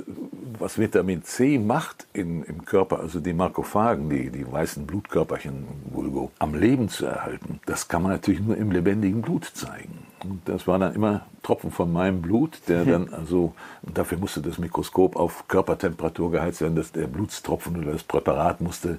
[0.58, 6.30] was Vitamin C macht in, im Körper, also die Makrophagen, die, die weißen Blutkörperchen, Vulgo,
[6.38, 10.09] am Leben zu erhalten, das kann man natürlich nur im lebendigen Blut zeigen.
[10.24, 14.40] Und das war dann immer Tropfen von meinem Blut, der dann also, und dafür musste
[14.40, 18.98] das Mikroskop auf Körpertemperatur geheizt werden, dass der Blutstropfen oder das Präparat musste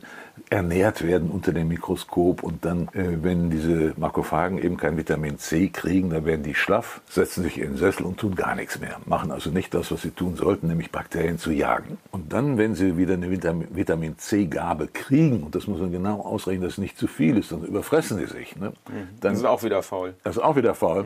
[0.50, 5.70] ernährt werden unter dem Mikroskop und dann, äh, wenn diese Makrophagen eben kein Vitamin C
[5.70, 8.98] kriegen, dann werden die schlaff, setzen sich in den Sessel und tun gar nichts mehr,
[9.06, 11.98] machen also nicht das, was sie tun sollten, nämlich Bakterien zu jagen.
[12.12, 16.64] Und dann, wenn sie wieder eine Vitamin, C-Gabe kriegen, und das muss man genau ausrechnen,
[16.64, 18.56] dass es nicht zu viel ist, dann überfressen sie sich.
[18.56, 18.74] Ne?
[19.20, 20.16] Dann sind auch wieder faul.
[20.24, 21.06] Das ist auch wieder faul.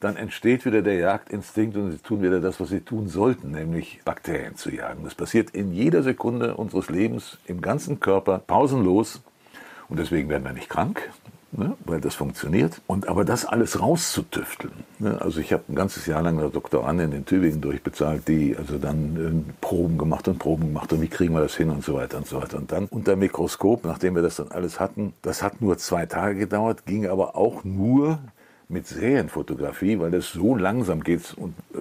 [0.00, 4.00] Dann entsteht wieder der Jagdinstinkt und sie tun wieder das, was sie tun sollten, nämlich
[4.04, 5.04] Bakterien zu jagen.
[5.04, 9.22] Das passiert in jeder Sekunde unseres Lebens, im ganzen Körper, pausenlos.
[9.88, 11.10] Und deswegen werden wir nicht krank,
[11.52, 12.82] ne, weil das funktioniert.
[12.86, 14.74] Und aber das alles rauszutüfteln.
[14.98, 18.76] Ne, also ich habe ein ganzes Jahr lang eine Doktorandin in Tübingen durchbezahlt, die also
[18.76, 21.94] dann äh, Proben gemacht und Proben gemacht und wie kriegen wir das hin und so
[21.94, 22.58] weiter und so weiter.
[22.58, 26.38] Und dann unter Mikroskop, nachdem wir das dann alles hatten, das hat nur zwei Tage
[26.38, 28.18] gedauert, ging aber auch nur
[28.68, 31.78] mit Serienfotografie, weil das so langsam geht und äh,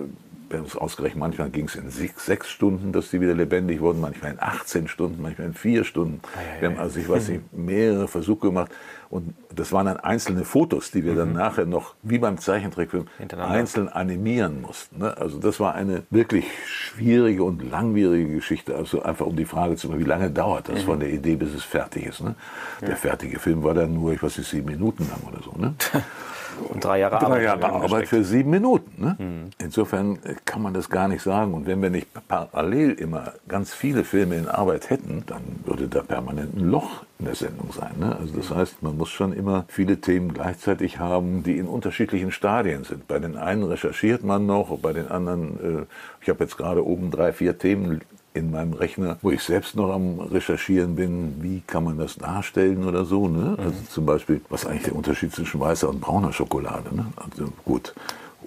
[0.50, 3.82] wir haben es ausgerechnet, manchmal ging es in sechs, sechs Stunden, dass die wieder lebendig
[3.82, 6.22] wurden, manchmal in 18 Stunden, manchmal in vier Stunden.
[6.60, 8.72] Wir haben also, ich weiß nicht, mehrere Versuche gemacht
[9.10, 13.90] und das waren dann einzelne Fotos, die wir dann nachher noch, wie beim Zeichentrickfilm, einzeln
[13.90, 15.00] animieren mussten.
[15.00, 15.18] Ne?
[15.18, 18.76] Also das war eine wirklich schwierige und langwierige Geschichte.
[18.76, 21.54] Also einfach um die Frage zu machen, wie lange dauert das von der Idee, bis
[21.54, 22.22] es fertig ist.
[22.22, 22.36] Ne?
[22.82, 25.54] Der fertige Film war dann nur, ich weiß nicht, sieben Minuten lang oder so.
[25.58, 25.76] Ne?
[26.70, 27.44] Und drei Jahre Drei Arbeit.
[27.44, 28.92] Jahre Arbeit für sieben Minuten.
[28.98, 29.52] Ne?
[29.60, 31.54] Insofern äh, kann man das gar nicht sagen.
[31.54, 36.02] Und wenn wir nicht parallel immer ganz viele Filme in Arbeit hätten, dann würde da
[36.02, 37.92] permanent ein Loch in der Sendung sein.
[37.98, 38.16] Ne?
[38.20, 42.84] Also das heißt, man muss schon immer viele Themen gleichzeitig haben, die in unterschiedlichen Stadien
[42.84, 43.08] sind.
[43.08, 45.86] Bei den einen recherchiert man noch, bei den anderen, äh,
[46.22, 48.02] ich habe jetzt gerade oben drei, vier Themen
[48.36, 52.86] in meinem Rechner, wo ich selbst noch am Recherchieren bin, wie kann man das darstellen
[52.86, 53.28] oder so.
[53.28, 53.56] Ne?
[53.58, 56.94] Also zum Beispiel, was ist eigentlich der Unterschied zwischen weißer und brauner Schokolade?
[56.94, 57.06] Ne?
[57.16, 57.94] Also gut.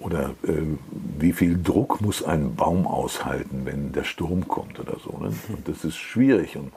[0.01, 0.53] Oder äh,
[1.19, 5.17] wie viel Druck muss ein Baum aushalten, wenn der Sturm kommt oder so.
[5.17, 5.31] Ne?
[5.49, 6.55] Und das ist schwierig.
[6.55, 6.71] Und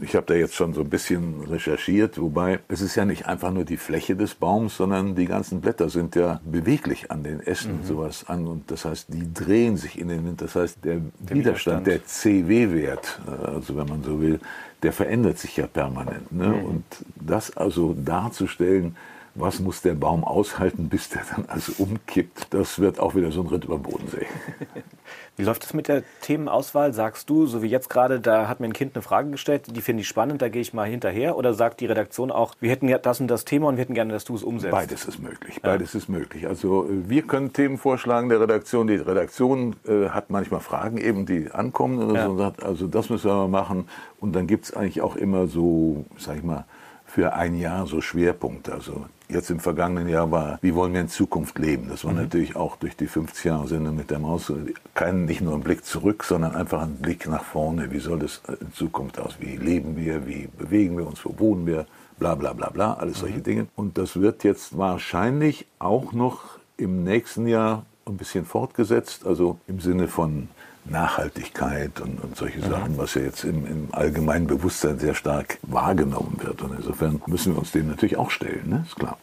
[0.00, 3.52] ich habe da jetzt schon so ein bisschen recherchiert, wobei es ist ja nicht einfach
[3.52, 7.80] nur die Fläche des Baums, sondern die ganzen Blätter sind ja beweglich an den Ästen
[7.80, 8.46] und sowas an.
[8.46, 10.40] Und das heißt, die drehen sich in den Wind.
[10.40, 11.86] Das heißt, der, Widerstand, Widerstand.
[11.86, 14.40] der CW-Wert, äh, also wenn man so will,
[14.82, 16.32] der verändert sich ja permanent.
[16.32, 16.54] Ne?
[16.54, 16.84] Und
[17.16, 18.96] das also darzustellen,
[19.34, 23.42] was muss der Baum aushalten, bis der dann also umkippt, das wird auch wieder so
[23.42, 24.26] ein Ritt über den Bodensee.
[25.36, 26.92] Wie läuft es mit der Themenauswahl?
[26.92, 29.80] Sagst du, so wie jetzt gerade, da hat mir ein Kind eine Frage gestellt, die
[29.80, 31.36] finde ich spannend, da gehe ich mal hinterher?
[31.36, 33.94] Oder sagt die Redaktion auch, wir hätten ja das und das Thema und wir hätten
[33.94, 34.72] gerne, dass du es umsetzt?
[34.72, 35.62] Beides ist möglich.
[35.62, 36.46] Beides ist möglich.
[36.46, 38.86] Also äh, wir können Themen vorschlagen der Redaktion.
[38.86, 42.24] Die Redaktion äh, hat manchmal Fragen eben, die ankommen oder Ja.
[42.26, 43.88] so und sagt, also das müssen wir mal machen.
[44.20, 46.66] Und dann gibt es eigentlich auch immer so, sag ich mal,
[47.10, 48.72] für ein Jahr so Schwerpunkte.
[48.72, 51.88] Also jetzt im vergangenen Jahr war, wie wollen wir in Zukunft leben?
[51.88, 54.52] Das war natürlich auch durch die 50 Jahre Sendung mit der Maus
[54.94, 57.90] kein, nicht nur ein Blick zurück, sondern einfach ein Blick nach vorne.
[57.92, 59.36] Wie soll es in Zukunft aus?
[59.40, 60.26] Wie leben wir?
[60.26, 61.24] Wie bewegen wir uns?
[61.24, 61.86] Wo wohnen wir?
[62.20, 63.66] bla bla bla bla, alles solche Dinge.
[63.74, 69.80] Und das wird jetzt wahrscheinlich auch noch im nächsten Jahr ein bisschen fortgesetzt, also im
[69.80, 70.48] Sinne von
[70.84, 76.38] Nachhaltigkeit und, und solche Sachen, was ja jetzt im, im allgemeinen Bewusstsein sehr stark wahrgenommen
[76.42, 76.62] wird.
[76.62, 78.84] Und insofern müssen wir uns dem natürlich auch stellen, ne?
[78.86, 79.18] ist klar.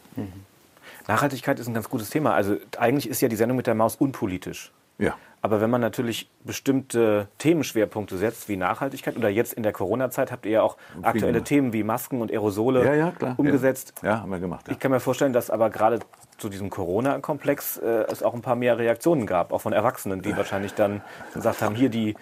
[1.08, 2.34] Nachhaltigkeit ist ein ganz gutes Thema.
[2.34, 4.72] Also eigentlich ist ja die Sendung mit der Maus unpolitisch.
[4.98, 5.14] Ja.
[5.40, 10.46] Aber wenn man natürlich bestimmte Themenschwerpunkte setzt, wie Nachhaltigkeit, oder jetzt in der Corona-Zeit habt
[10.46, 11.44] ihr ja auch aktuelle.
[11.44, 13.34] Themen wie Masken und Aerosole Ja, ja, klar.
[13.36, 13.94] umgesetzt.
[14.02, 14.66] Ja, ja haben wir gemacht.
[14.68, 16.00] Ich kann mir vorstellen, dass aber gerade
[16.38, 20.36] zu diesem Corona-Komplex äh, es auch ein paar mehr Reaktionen gab, auch von Erwachsenen, die
[20.36, 21.02] wahrscheinlich dann
[21.34, 22.14] gesagt haben, hier die,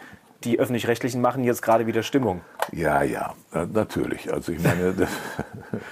[0.44, 2.40] die öffentlich-rechtlichen machen jetzt gerade wieder Stimmung.
[2.72, 3.34] Ja, ja,
[3.72, 4.32] natürlich.
[4.32, 5.10] Also ich meine, das,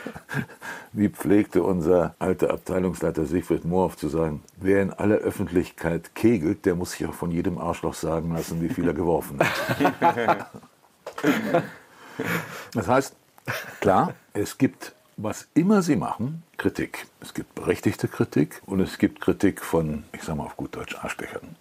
[0.93, 6.75] wie pflegte unser alter Abteilungsleiter Siegfried Moorhoff zu sagen, wer in aller Öffentlichkeit kegelt, der
[6.75, 10.47] muss sich auch von jedem Arschloch sagen lassen, wie viel er geworfen hat.
[12.75, 13.17] Das heißt,
[13.81, 17.07] klar, es gibt, was immer Sie machen, Kritik.
[17.21, 20.97] Es gibt berechtigte Kritik und es gibt Kritik von, ich sage mal auf gut Deutsch,
[20.97, 21.57] Arschlöchern.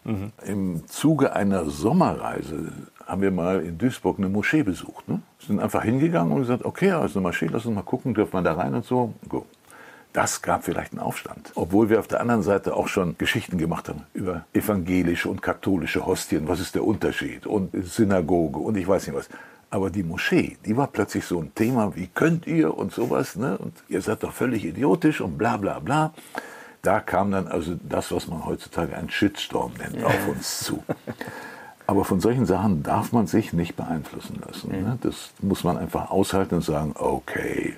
[0.45, 2.71] Im Zuge einer Sommerreise
[3.05, 5.07] haben wir mal in Duisburg eine Moschee besucht.
[5.07, 5.21] Ne?
[5.39, 8.41] Sind einfach hingegangen und gesagt, okay, ist eine Moschee, lass uns mal gucken, dürfen wir
[8.41, 9.13] da rein und so.
[9.27, 9.45] Go.
[10.13, 11.51] Das gab vielleicht einen Aufstand.
[11.55, 16.05] Obwohl wir auf der anderen Seite auch schon Geschichten gemacht haben über evangelische und katholische
[16.05, 16.47] Hostien.
[16.47, 17.47] Was ist der Unterschied?
[17.47, 19.27] Und Synagoge und ich weiß nicht was.
[19.73, 23.57] Aber die Moschee, die war plötzlich so ein Thema, wie könnt ihr und sowas, ne?
[23.57, 26.13] Und ihr seid doch völlig idiotisch und bla bla bla.
[26.83, 30.83] Da kam dann also das, was man heutzutage einen Shitstorm nennt, auf uns zu.
[31.87, 34.69] Aber von solchen Sachen darf man sich nicht beeinflussen lassen.
[34.69, 34.99] Ne?
[35.01, 37.75] Das muss man einfach aushalten und sagen, okay,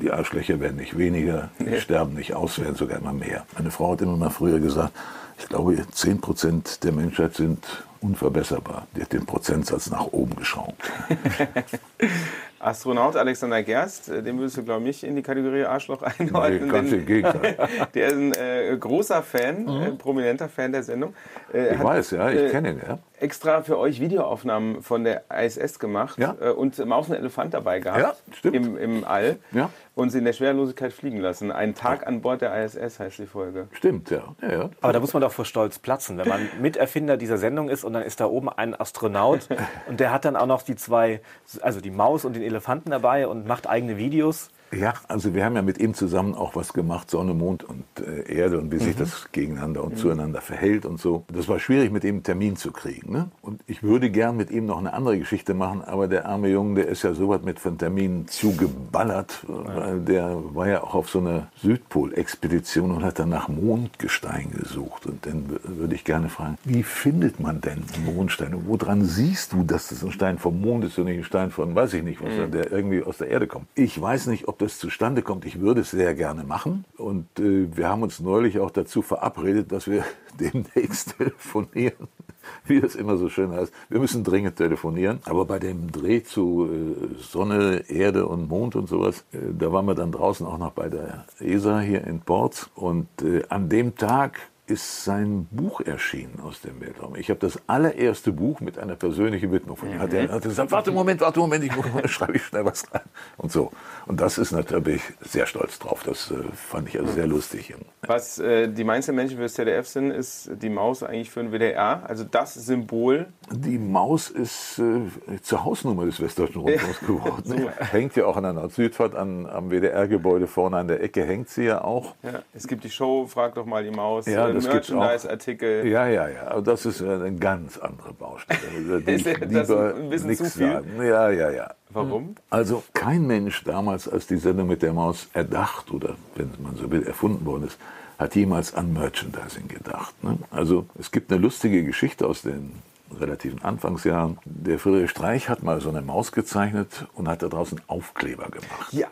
[0.00, 3.44] die Arschlöcher werden nicht weniger, die sterben nicht aus, werden sogar immer mehr.
[3.56, 4.92] Meine Frau hat immer mal früher gesagt,
[5.40, 7.66] ich glaube, 10 Prozent der Menschheit sind
[8.04, 8.86] unverbesserbar.
[8.94, 10.92] Die hat den Prozentsatz nach oben geschraubt.
[12.64, 16.66] Astronaut Alexander Gerst, äh, den würdest du, glaube ich, in die Kategorie Arschloch einordnen.
[16.66, 17.56] Nee, ganz im Gegenteil.
[17.94, 21.14] Der ist ein äh, großer Fan, äh, prominenter Fan der Sendung.
[21.52, 22.98] Äh, Ich hat, weiß, ja, äh, ich kenne ihn, ja.
[23.20, 26.34] extra für euch Videoaufnahmen von der ISS gemacht Ja.
[26.40, 28.56] äh, und Maus und Elefant dabei gehabt Ja, stimmt.
[28.56, 29.68] Im, im All Ja.
[29.94, 31.52] und sie in der Schwerelosigkeit fliegen lassen.
[31.52, 33.68] Ein Tag an Bord der ISS heißt die Folge.
[33.72, 34.34] Stimmt, ja.
[34.42, 34.70] ja, ja.
[34.80, 37.92] Aber da muss man doch vor Stolz platzen, wenn man Miterfinder dieser Sendung ist und
[37.92, 39.48] dann ist da oben ein Astronaut
[39.86, 41.20] und der hat dann auch noch die zwei,
[41.60, 44.50] also die Maus und den Elefanten dabei und macht eigene Videos.
[44.76, 48.32] Ja, also wir haben ja mit ihm zusammen auch was gemacht, Sonne, Mond und äh,
[48.32, 51.24] Erde und wie sich das gegeneinander und zueinander verhält und so.
[51.32, 53.12] Das war schwierig, mit ihm einen Termin zu kriegen.
[53.12, 53.28] Ne?
[53.42, 56.76] Und ich würde gern mit ihm noch eine andere Geschichte machen, aber der arme Junge,
[56.76, 61.10] der ist ja so was mit von Terminen zugeballert, weil der war ja auch auf
[61.10, 65.06] so einer Südpol-Expedition und hat dann nach Mondgestein gesucht.
[65.06, 68.58] Und dann würde ich gerne fragen, wie findet man denn Mondsteine?
[68.66, 71.74] Woran siehst du, dass das ein Stein vom Mond ist und nicht ein Stein von,
[71.74, 73.66] weiß ich nicht, was, der irgendwie aus der Erde kommt?
[73.74, 75.44] Ich weiß nicht, ob das zustande kommt.
[75.44, 76.84] Ich würde es sehr gerne machen.
[76.96, 80.04] Und äh, wir haben uns neulich auch dazu verabredet, dass wir
[80.40, 82.08] demnächst telefonieren.
[82.66, 83.72] Wie das immer so schön heißt.
[83.88, 85.20] Wir müssen dringend telefonieren.
[85.24, 89.86] Aber bei dem Dreh zu äh, Sonne, Erde und Mond und sowas, äh, da waren
[89.86, 92.70] wir dann draußen auch noch bei der ESA hier in Ports.
[92.74, 97.16] Und äh, an dem Tag ist sein Buch erschienen aus dem Weltraum.
[97.16, 99.98] Ich habe das allererste Buch mit einer persönlichen Widmung von ihm.
[99.98, 102.90] Hat er hat er gesagt, warte Moment, warte Moment, ich muss, schreibe ich schnell was
[102.92, 103.02] rein.
[103.36, 103.72] Und so.
[104.06, 106.02] Und das ist natürlich sehr stolz drauf.
[106.04, 107.74] Das äh, fand ich also sehr lustig.
[108.06, 111.52] Was äh, die meisten Menschen für das ZDF sind, ist die Maus eigentlich für den
[111.52, 112.02] WDR.
[112.08, 113.26] Also das Symbol.
[113.50, 117.68] Die Maus ist äh, zur Hausnummer des Westdeutschen Rundfunks geworden.
[117.78, 121.64] Hängt ja auch an der Nord-Südfahrt, an, am WDR-Gebäude vorne an der Ecke hängt sie
[121.64, 122.14] ja auch.
[122.22, 124.64] Ja, es gibt die Show, frag doch mal die Maus, Ja, das.
[124.66, 125.86] Merchandise-Artikel.
[125.86, 126.48] Ja, ja, ja.
[126.48, 128.60] Aber das ist eine ganz andere Baustelle.
[128.76, 130.72] Also, die Ist das ein bisschen nichts zu viel?
[130.72, 130.90] sagen.
[131.02, 131.74] Ja, ja, ja.
[131.90, 132.34] Warum?
[132.50, 136.90] Also kein Mensch damals, als die Sendung mit der Maus erdacht oder, wenn man so
[136.90, 137.78] will, erfunden worden ist,
[138.18, 140.14] hat jemals an Merchandising gedacht.
[140.24, 140.38] Ne?
[140.50, 142.72] Also es gibt eine lustige Geschichte aus den
[143.20, 144.38] relativen Anfangsjahren.
[144.44, 148.92] Der Friedrich Streich hat mal so eine Maus gezeichnet und hat da draußen Aufkleber gemacht.
[148.92, 149.08] Ja.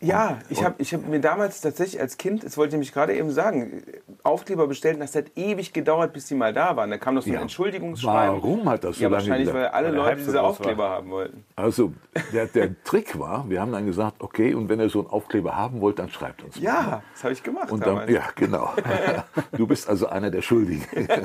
[0.00, 3.14] Ja, ich habe ich hab mir damals tatsächlich als Kind, das wollte ich nämlich gerade
[3.14, 3.82] eben sagen,
[4.22, 6.90] Aufkleber bestellt und das hat ewig gedauert, bis die mal da waren.
[6.90, 7.40] Da kam noch so ein Ja.
[7.40, 8.36] Entschuldigungsschreiben.
[8.42, 10.90] Warum hat das so Ja, lange wahrscheinlich, weil alle Weil Leute diese Aufkleber war.
[10.90, 11.44] haben wollten.
[11.56, 11.92] Also
[12.32, 15.56] der, der Trick war, wir haben dann gesagt, okay, und wenn ihr so einen Aufkleber
[15.56, 16.56] haben wollt, dann schreibt uns.
[16.56, 16.62] mal.
[16.64, 18.10] Ja, das habe ich gemacht Und dann, damals.
[18.10, 18.70] ja, genau.
[19.56, 20.84] Du bist also einer der Schuldigen.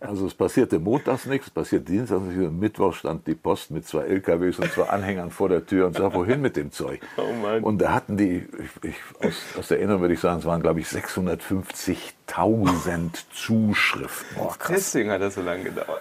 [0.00, 2.52] Also es passierte montags nichts, es passiert dienstags nichts.
[2.52, 6.14] Mittwoch stand die Post mit zwei LKWs und zwei Anhängern vor der Tür und sag,
[6.14, 7.00] wohin mit dem Zeug?
[7.16, 7.59] Oh Mann.
[7.62, 8.96] Und da hatten die, ich, ich,
[9.26, 14.42] aus, aus der Erinnerung würde ich sagen, es waren glaube ich 650.000 Zuschriften.
[14.68, 16.00] Deswegen hat das so lange gedauert.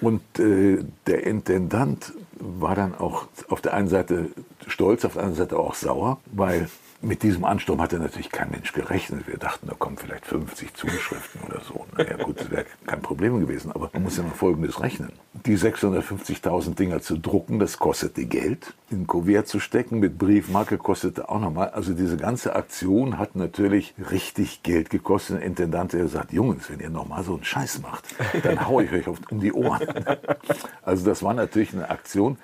[0.00, 4.30] Und äh, der Intendant war dann auch auf der einen Seite
[4.66, 6.68] stolz, auf der anderen Seite auch sauer, weil
[7.02, 9.26] mit diesem Ansturm hatte natürlich kein Mensch gerechnet.
[9.26, 11.86] Wir dachten, da kommen vielleicht 50 Zuschriften oder so.
[11.96, 13.72] Naja gut, das wäre kein Problem gewesen.
[13.72, 15.12] Aber man muss ja mal Folgendes rechnen.
[15.44, 18.74] Die 650.000 Dinger zu drucken, das kostete Geld.
[18.90, 21.70] In Kuvert zu stecken mit Briefmarke kostete auch nochmal.
[21.70, 25.38] Also diese ganze Aktion hat natürlich richtig Geld gekostet.
[25.38, 28.04] Der Intendant hat gesagt, Jungs, wenn ihr nochmal so einen Scheiß macht,
[28.42, 29.86] dann hau ich euch um die Ohren.
[30.82, 32.38] Also das war natürlich eine Aktion,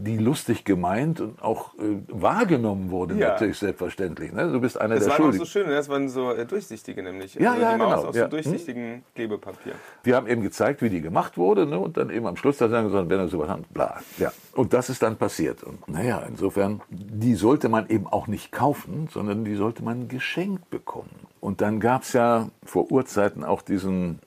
[0.00, 3.30] die lustig gemeint und auch äh, wahrgenommen wurde, Ja.
[3.30, 4.32] natürlich selbstverständlich.
[4.32, 4.52] Ne?
[4.52, 5.46] Du bist einer Das der waren auch so Schuldigen.
[5.46, 7.34] schön, das waren so äh, durchsichtige nämlich.
[7.34, 8.22] Ja, also ja, die Maus genau, aus ja.
[8.24, 9.72] so durchsichtigen Klebepapier.
[10.04, 11.78] Wir haben eben gezeigt, wie die gemacht wurde ne?
[11.78, 13.98] und dann eben am Schluss da sagen gesagt, wenn er sowas hat, bla.
[14.18, 14.32] Ja.
[14.54, 15.62] Und das ist dann passiert.
[15.64, 20.70] Und naja, insofern, die sollte man eben auch nicht kaufen, sondern die sollte man geschenkt
[20.70, 21.10] bekommen.
[21.40, 24.20] Und dann gab es ja vor Urzeiten auch diesen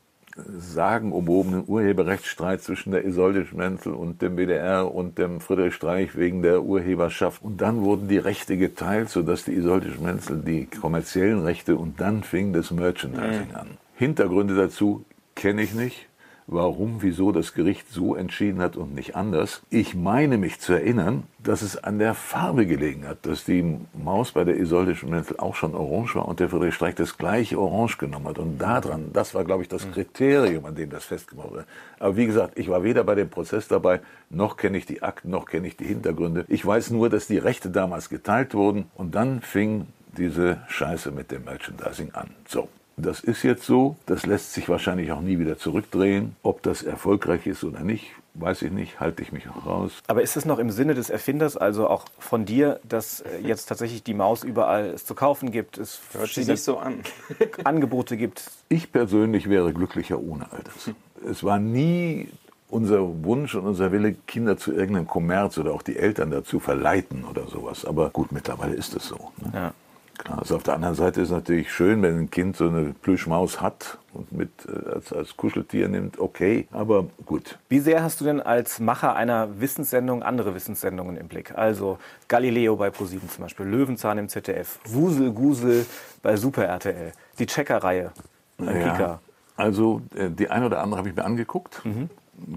[0.58, 6.64] sagenumwobenen Urheberrechtsstreit zwischen der Isolde Schmenzel und dem WDR und dem Friedrich Streich wegen der
[6.64, 7.42] Urheberschaft.
[7.44, 12.24] Und dann wurden die Rechte geteilt, sodass die Isolde Schmenzel die kommerziellen Rechte und dann
[12.24, 13.78] fing das Merchandising an.
[13.96, 16.08] Hintergründe dazu kenne ich nicht.
[16.54, 19.62] Warum, wieso das Gericht so entschieden hat und nicht anders.
[19.70, 24.34] Ich meine mich zu erinnern, dass es an der Farbe gelegen hat, dass die Maus
[24.34, 27.98] bei der Isolde Schmenzel auch schon orange war und der Friedrich Streich das gleiche Orange
[27.98, 28.38] genommen hat.
[28.38, 31.66] Und daran, das war, glaube ich, das Kriterium, an dem das festgemacht wurde.
[32.00, 35.30] Aber wie gesagt, ich war weder bei dem Prozess dabei, noch kenne ich die Akten,
[35.30, 36.44] noch kenne ich die Hintergründe.
[36.50, 39.88] Ich weiß nur, dass die Rechte damals geteilt wurden und dann fing
[40.18, 42.32] diese Scheiße mit dem Merchandising an.
[42.46, 42.68] So.
[42.98, 46.36] Das ist jetzt so, das lässt sich wahrscheinlich auch nie wieder zurückdrehen.
[46.44, 49.92] Ob das erfolgreich ist oder nicht, weiß ich nicht, halte ich mich auch raus.
[50.08, 53.66] Aber ist es noch im Sinne des Erfinders, also auch von dir, dass äh, jetzt
[53.66, 57.02] tatsächlich die Maus überall es zu kaufen gibt, es Hört sich verschiedene nicht so an.
[57.64, 58.44] Angebote gibt?
[58.70, 60.94] Ich persönlich wäre glücklicher ohne all das.
[61.30, 62.30] Es war nie
[62.70, 67.26] unser Wunsch und unser Wille, Kinder zu irgendeinem Kommerz oder auch die Eltern dazu verleiten
[67.26, 67.86] oder sowas.
[67.86, 69.32] Aber gut, mittlerweile ist es so.
[69.38, 69.52] Ne?
[69.54, 69.74] Ja.
[70.18, 72.94] Klar, also auf der anderen Seite ist es natürlich schön, wenn ein Kind so eine
[73.02, 77.58] Plüschmaus hat und mit äh, als, als Kuscheltier nimmt, okay, aber gut.
[77.70, 81.58] Wie sehr hast du denn als Macher einer Wissenssendung andere Wissenssendungen im Blick?
[81.58, 81.98] Also
[82.28, 85.86] Galileo bei ProSieben zum Beispiel, Löwenzahn im ZDF, Wusel Gusel
[86.22, 88.12] bei Super RTL, die Checker-Reihe
[88.58, 89.20] bei Kika.
[89.56, 91.82] Also äh, die eine oder andere habe ich mir angeguckt.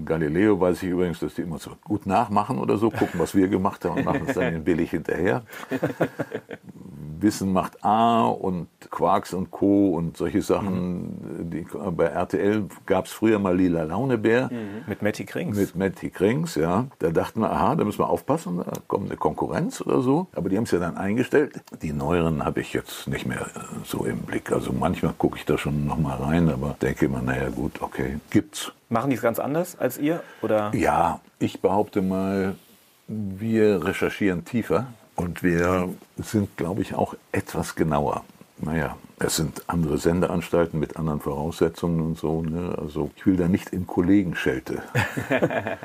[0.05, 3.47] Galileo weiß ich übrigens, dass die immer so gut nachmachen oder so, gucken, was wir
[3.47, 5.43] gemacht haben und machen es dann billig hinterher.
[7.21, 9.89] Wissen macht A und Quarks und Co.
[9.95, 11.49] und solche Sachen.
[11.51, 14.49] Die, bei RTL gab es früher mal Lila Launebär
[14.87, 15.57] Mit Matti Krings.
[15.57, 16.87] mit Matty Krings, ja.
[16.99, 20.27] Da dachten wir, aha, da müssen wir aufpassen, da kommt eine Konkurrenz oder so.
[20.35, 21.61] Aber die haben es ja dann eingestellt.
[21.81, 24.51] Die neueren habe ich jetzt nicht mehr äh, so im Blick.
[24.51, 28.17] Also manchmal gucke ich da schon noch mal rein, aber denke immer, naja gut, okay,
[28.29, 28.71] gibt's.
[28.89, 30.21] Machen die es ganz anders als ihr?
[30.41, 30.71] Oder?
[30.75, 32.55] Ja, ich behaupte mal,
[33.07, 38.23] wir recherchieren tiefer und wir sind, glaube ich, auch etwas genauer.
[38.57, 42.41] Naja, es sind andere Sendeanstalten mit anderen Voraussetzungen und so.
[42.41, 42.75] Ne?
[42.77, 44.83] Also ich will da nicht in Kollegenschelte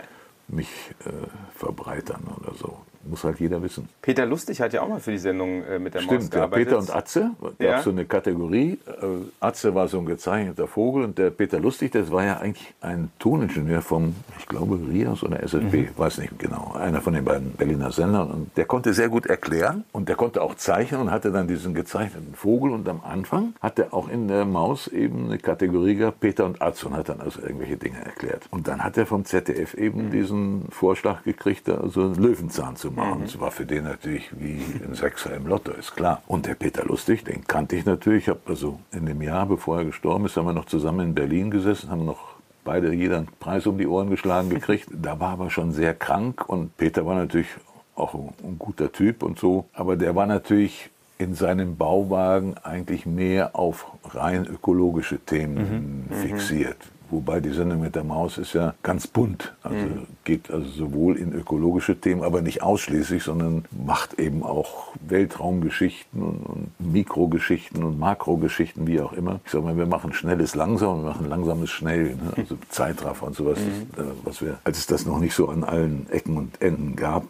[0.49, 0.69] mich
[1.05, 1.11] äh,
[1.57, 2.79] verbreitern oder so.
[3.03, 3.89] Muss halt jeder wissen.
[4.03, 6.41] Peter Lustig hat ja auch mal für die Sendung äh, mit der Maus Stimmt, ja,
[6.41, 6.69] gearbeitet.
[6.69, 7.83] Peter und Atze, gab Ja.
[7.83, 8.79] so eine Kategorie.
[8.87, 9.07] Äh,
[9.41, 13.11] Atze war so ein gezeichneter Vogel und der Peter Lustig, das war ja eigentlich ein
[13.19, 17.91] Toningenieur vom, ich glaube, Rias oder SFB, weiß nicht genau, einer von den beiden Berliner
[17.91, 18.31] Sendern.
[18.31, 21.73] Und der konnte sehr gut erklären und der konnte auch zeichnen und hatte dann diesen
[21.75, 22.71] gezeichneten Vogel.
[22.73, 26.61] Und am Anfang hat er auch in der Maus eben eine Kategorie gehabt, Peter und
[26.61, 28.47] Atze, und hat dann also irgendwelche Dinge erklärt.
[28.51, 33.23] Und dann hat er vom ZDF eben diesen Vorschlag gekriegt, da also Löwenzahn zu machen.
[33.23, 36.23] Das war für den natürlich wie ein Sechser im Lotto, ist klar.
[36.27, 38.25] Und der Peter Lustig, den kannte ich natürlich.
[38.25, 41.15] Ich habe also in dem Jahr, bevor er gestorben ist, haben wir noch zusammen in
[41.15, 44.89] Berlin gesessen, haben noch beide jeder einen Preis um die Ohren geschlagen gekriegt.
[45.03, 47.49] Da war aber schon sehr krank und Peter war natürlich
[47.95, 49.67] auch ein, guter Typ und so.
[49.73, 56.79] Aber der war natürlich in seinem Bauwagen eigentlich mehr auf rein ökologische Themen fixiert.
[57.11, 59.53] Wobei die Sendung mit der Maus ist ja ganz bunt.
[59.63, 59.87] Also
[60.31, 66.47] geht also sowohl in ökologische Themen, aber nicht ausschließlich, sondern macht eben auch Weltraumgeschichten und,
[66.47, 69.41] und Mikrogeschichten und Makrogeschichten, wie auch immer.
[69.45, 72.11] Ich sag mal, wir machen schnelles langsam, wir machen langsames schnell.
[72.11, 72.33] Ne?
[72.37, 73.59] Also Zeitraffer und sowas.
[73.97, 76.95] Das, äh, was wir, als es das noch nicht so an allen Ecken und Enden
[76.95, 77.25] gab,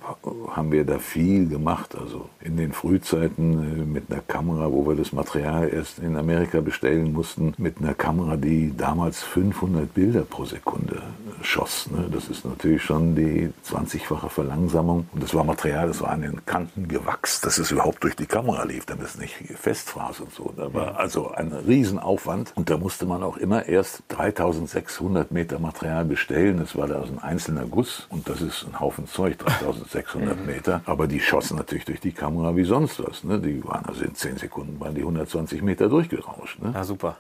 [0.50, 1.96] haben wir da viel gemacht.
[1.98, 6.60] Also in den Frühzeiten äh, mit einer Kamera, wo wir das Material erst in Amerika
[6.60, 11.00] bestellen mussten, mit einer Kamera, die damals 500 Bilder pro Sekunde
[11.40, 11.88] schoss.
[11.90, 12.10] Ne?
[12.12, 15.08] Das ist natürlich schon die 20-fache Verlangsamung.
[15.12, 18.26] Und das war Material, das war an den Kanten gewachst, dass es überhaupt durch die
[18.26, 20.52] Kamera lief, damit es nicht festfraß und so.
[20.56, 22.52] Da war also ein Riesenaufwand.
[22.56, 26.58] Und da musste man auch immer erst 3600 Meter Material bestellen.
[26.58, 28.08] Das war da also ein einzelner Guss.
[28.10, 30.82] Und das ist ein Haufen Zeug, 3600 Meter.
[30.84, 33.22] Aber die schossen natürlich durch die Kamera wie sonst was.
[33.22, 33.38] Ne?
[33.38, 36.60] Die waren also in 10 Sekunden waren die 120 Meter durchgerauscht.
[36.60, 36.72] Ne?
[36.74, 37.18] Ja, super.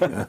[0.00, 0.26] Ja.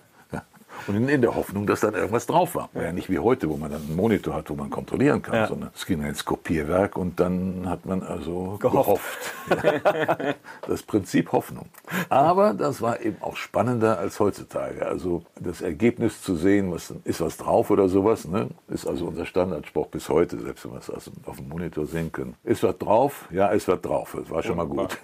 [0.87, 2.69] Und in, der Hoffnung, dass dann irgendwas drauf war.
[2.73, 5.47] Ja nicht wie heute, wo man dann einen Monitor hat, wo man kontrollieren kann, Ja.
[5.47, 9.19] sondern es ging ins Kopierwerk und dann hat man also Gehofft.
[9.49, 10.35] gehofft.
[10.67, 11.67] Das Prinzip Hoffnung.
[12.09, 14.85] Aber das war eben auch spannender als heutzutage.
[14.85, 18.47] Also das Ergebnis zu sehen, was ist was drauf oder sowas, ne?
[18.67, 22.35] ist also unser Standardspruch bis heute, selbst wenn wir es auf dem Monitor sehen können.
[22.43, 23.27] Ist was drauf?
[23.31, 24.15] Ja, ist was drauf.
[24.19, 24.97] Das war schon mal gut.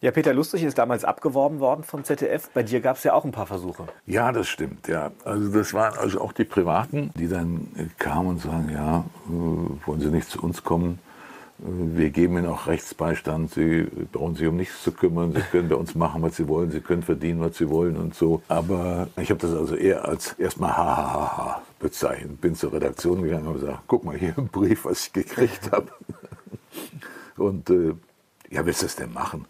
[0.00, 2.50] Ja, Peter Lustig ist damals abgeworben worden vom ZDF.
[2.52, 3.84] Bei dir gab es ja auch ein paar Versuche.
[4.06, 5.07] Ja, das stimmt, ja.
[5.24, 9.86] Also das waren also auch die Privaten, die dann äh, kamen und sagen, ja, äh,
[9.86, 10.98] wollen Sie nicht zu uns kommen?
[11.60, 13.52] Äh, Wir geben Ihnen auch Rechtsbeistand.
[13.52, 15.32] Sie brauchen sich um nichts zu kümmern.
[15.32, 16.70] Sie können bei uns machen, was Sie wollen.
[16.70, 18.42] Sie können verdienen, was Sie wollen und so.
[18.48, 22.40] Aber ich habe das also eher als erstmal ha, ha, ha, ha bezeichnet.
[22.40, 25.88] Bin zur Redaktion gegangen und gesagt, guck mal hier ein Brief, was ich gekriegt habe.
[27.36, 27.94] Und äh,
[28.50, 29.46] ja, willst du das denn machen?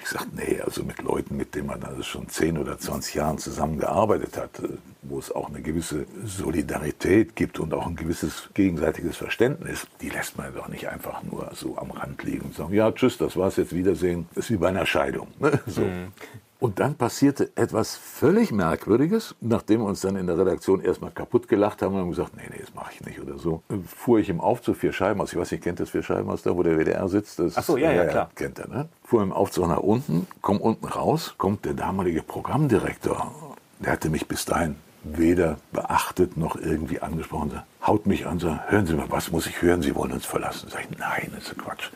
[0.00, 3.38] Ich gesagt, nee, also mit Leuten, mit denen man also schon 10 oder 20 Jahren
[3.38, 4.68] zusammengearbeitet hat, äh,
[5.02, 10.38] wo es auch eine gewisse Solidarität gibt und auch ein gewisses gegenseitiges Verständnis, die lässt
[10.38, 13.56] man doch nicht einfach nur so am Rand liegen und sagen, ja, tschüss, das war's
[13.56, 14.26] jetzt, Wiedersehen.
[14.34, 15.28] Das ist wie bei einer Scheidung.
[15.38, 15.60] Ne?
[15.66, 15.82] So.
[16.60, 19.34] Und dann passierte etwas völlig Merkwürdiges.
[19.40, 22.42] Nachdem wir uns dann in der Redaktion erstmal kaputt gelacht haben, haben wir gesagt, nee,
[22.50, 23.62] nee, das mache ich nicht oder so.
[23.70, 25.32] Äh, Fuhr ich im Aufzug vier Scheibenhaus.
[25.32, 27.38] Ich weiß nicht, kennt das vier Scheibenhaus da, wo der WDR sitzt?
[27.38, 28.30] Das, Ach so, ja, ja, klar.
[28.34, 28.88] Kennt er, ne?
[29.02, 33.32] Fuhr im Aufzug nach unten, komm unten raus, kommt der damalige Programmdirektor.
[33.78, 37.52] Der hatte mich bis dahin weder beachtet noch irgendwie angesprochen.
[37.52, 39.80] Sagt, Haut mich an, sagt, hören Sie mal, was muss ich hören?
[39.80, 40.68] Sie wollen uns verlassen.
[40.70, 41.88] Sag ich, nein, das ist Quatsch.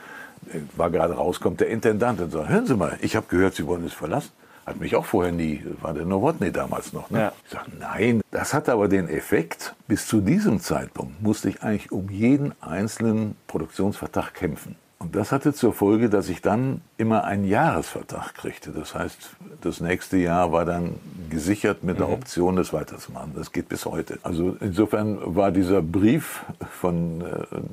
[0.50, 3.54] Äh, War gerade raus, kommt der Intendant und sagt, hören Sie mal, ich habe gehört,
[3.54, 4.30] Sie wollen uns verlassen.
[4.66, 7.10] Hat mich auch vorher nie, war der Nowotny damals noch.
[7.10, 7.20] Ne?
[7.20, 7.32] Ja.
[7.44, 11.92] Ich sage, nein, das hat aber den Effekt, bis zu diesem Zeitpunkt musste ich eigentlich
[11.92, 14.76] um jeden einzelnen Produktionsvertrag kämpfen.
[15.04, 18.70] Und das hatte zur Folge, dass ich dann immer einen Jahresvertrag kriegte.
[18.70, 20.94] Das heißt, das nächste Jahr war dann
[21.28, 23.32] gesichert mit der Option, das weiterzumachen.
[23.36, 24.18] Das geht bis heute.
[24.22, 27.24] Also insofern war dieser Brief von äh,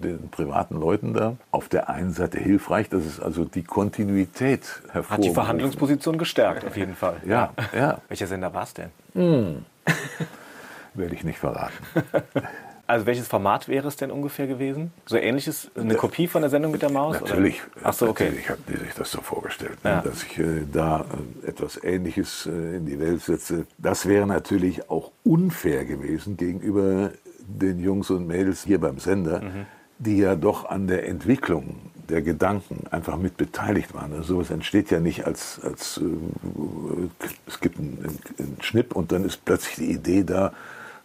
[0.03, 5.23] den privaten Leuten da auf der einen Seite hilfreich, dass es also die Kontinuität Hat
[5.23, 7.15] die Verhandlungsposition gestärkt, auf jeden Fall.
[7.25, 8.89] Ja, ja, Welcher Sender war es denn?
[10.95, 11.73] werde ich nicht verraten.
[12.91, 14.91] Also welches Format wäre es denn ungefähr gewesen?
[15.05, 17.21] So ähnliches, eine Kopie von der Sendung mit der Maus?
[17.21, 17.61] Natürlich.
[17.77, 17.85] Oder?
[17.85, 18.25] Ach so, okay.
[18.25, 20.01] Natürlich hat die sich das so vorgestellt, ne, Ja.
[20.01, 21.05] dass ich äh, da
[21.45, 23.65] äh, etwas Ähnliches äh, in die Welt setze.
[23.77, 29.65] Das wäre natürlich auch unfair gewesen gegenüber den Jungs und Mädels hier beim Sender, Mhm.
[29.99, 31.77] die ja doch an der Entwicklung
[32.09, 34.11] der Gedanken einfach mit beteiligt waren.
[34.11, 36.01] Also sowas entsteht ja nicht als, als
[37.47, 40.51] es gibt einen, einen Schnipp und dann ist plötzlich die Idee da,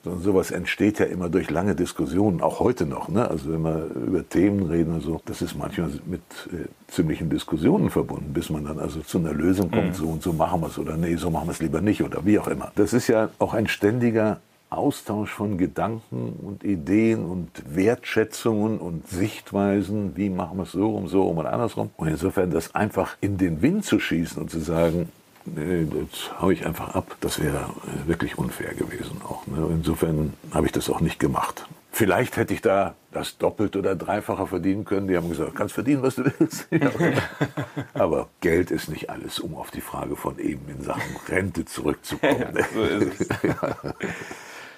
[0.07, 3.09] sondern sowas entsteht ja immer durch lange Diskussionen, auch heute noch.
[3.09, 3.29] Ne?
[3.29, 6.21] Also wenn wir über Themen reden, also das ist manchmal mit
[6.53, 10.33] äh, ziemlichen Diskussionen verbunden, bis man dann also zu einer Lösung kommt, so und so
[10.33, 12.71] machen wir es oder nee, so machen wir es lieber nicht oder wie auch immer.
[12.77, 14.39] Das ist ja auch ein ständiger
[14.71, 21.09] Austausch von Gedanken und Ideen und Wertschätzungen und Sichtweisen, wie machen wir es so rum,
[21.09, 21.91] so rum und andersrum.
[21.97, 25.09] Und insofern das einfach in den Wind zu schießen und zu sagen,
[25.47, 29.47] nee, das hau ich einfach ab, das wäre äh, wirklich unfair gewesen auch.
[29.47, 29.67] Ne?
[29.71, 31.67] Insofern habe ich das auch nicht gemacht.
[31.97, 35.09] Vielleicht hätte ich da das Doppelte oder Dreifache verdienen können.
[35.09, 36.69] Die haben gesagt, kannst verdienen, was du willst.
[36.71, 36.91] Ja.
[37.95, 42.53] Aber Geld ist nicht alles, um auf die Frage von eben in Sachen Rente zurückzukommen.
[42.75, 43.29] so ist es.
[43.43, 43.95] Ja,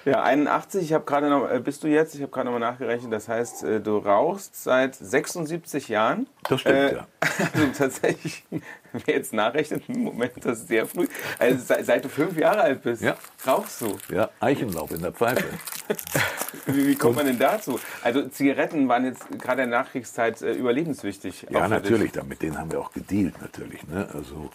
[0.05, 3.11] 81, ich habe gerade noch, äh, bist du jetzt, ich habe gerade noch mal nachgerechnet,
[3.11, 6.27] das heißt, äh, du rauchst seit 76 Jahren.
[6.47, 7.07] Das stimmt, Äh, ja.
[7.53, 8.43] Also tatsächlich,
[8.93, 11.07] wer jetzt nachrechnet, im Moment, das ist sehr früh.
[11.37, 13.15] Also seit, seit du fünf Jahre alt bist, Ja.
[13.45, 13.97] rauchst du.
[14.13, 15.45] Ja, Eichenlaub in der Pfeife.
[16.65, 17.79] Wie, wie kommt man denn dazu?
[18.03, 21.47] Also Zigaretten waren jetzt gerade in der Nachkriegszeit äh, überlebenswichtig.
[21.49, 21.69] Ja, dich.
[21.69, 23.85] natürlich, mit denen haben wir auch gedealt, natürlich.
[23.87, 24.07] Ne?
[24.13, 24.49] Also,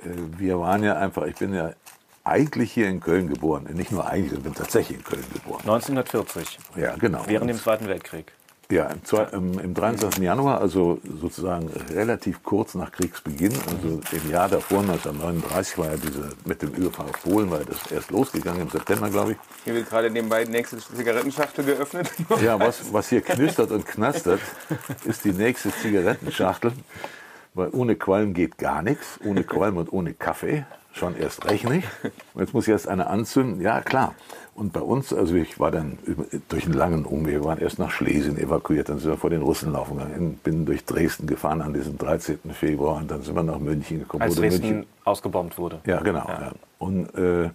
[0.00, 1.72] äh, wir waren ja einfach, ich bin ja
[2.24, 3.68] eigentlich hier in Köln geboren.
[3.74, 5.60] Nicht nur eigentlich, ich bin tatsächlich in Köln geboren.
[5.60, 7.22] 1940, Ja, genau.
[7.26, 8.32] während dem Zweiten Weltkrieg.
[8.70, 10.22] ja, im, zwei, im, im 23.
[10.22, 16.30] Januar, also sozusagen relativ kurz nach Kriegsbeginn, also im Jahr davor, 1939, war ja diese,
[16.46, 19.38] mit dem Überfall auf Polen, war ja das erst losgegangen, im September, glaube ich.
[19.64, 22.10] Hier wird gerade nebenbei die nächste Zigarettenschachtel geöffnet.
[22.42, 24.40] Ja, was, was hier knistert und knastert,
[25.04, 26.72] ist die nächste Zigarettenschachtel.
[27.52, 29.20] Weil ohne Qualm geht gar nichts.
[29.24, 30.64] Ohne Qualm und ohne Kaffee.
[30.94, 31.88] Schon erst recht nicht.
[32.34, 33.60] Und jetzt muss ich erst eine anzünden.
[33.60, 34.14] Ja, klar.
[34.54, 35.98] Und bei uns, also ich war dann
[36.48, 39.42] durch einen langen Umweg, wir waren erst nach Schlesien evakuiert, dann sind wir vor den
[39.42, 42.38] Russen laufen gegangen, bin durch Dresden gefahren an diesem 13.
[42.52, 44.22] Februar und dann sind wir nach München gekommen.
[44.22, 45.80] Als Dresden München, ausgebombt wurde.
[45.84, 46.28] ja, genau.
[46.28, 46.52] Ja.
[46.78, 47.50] Und äh,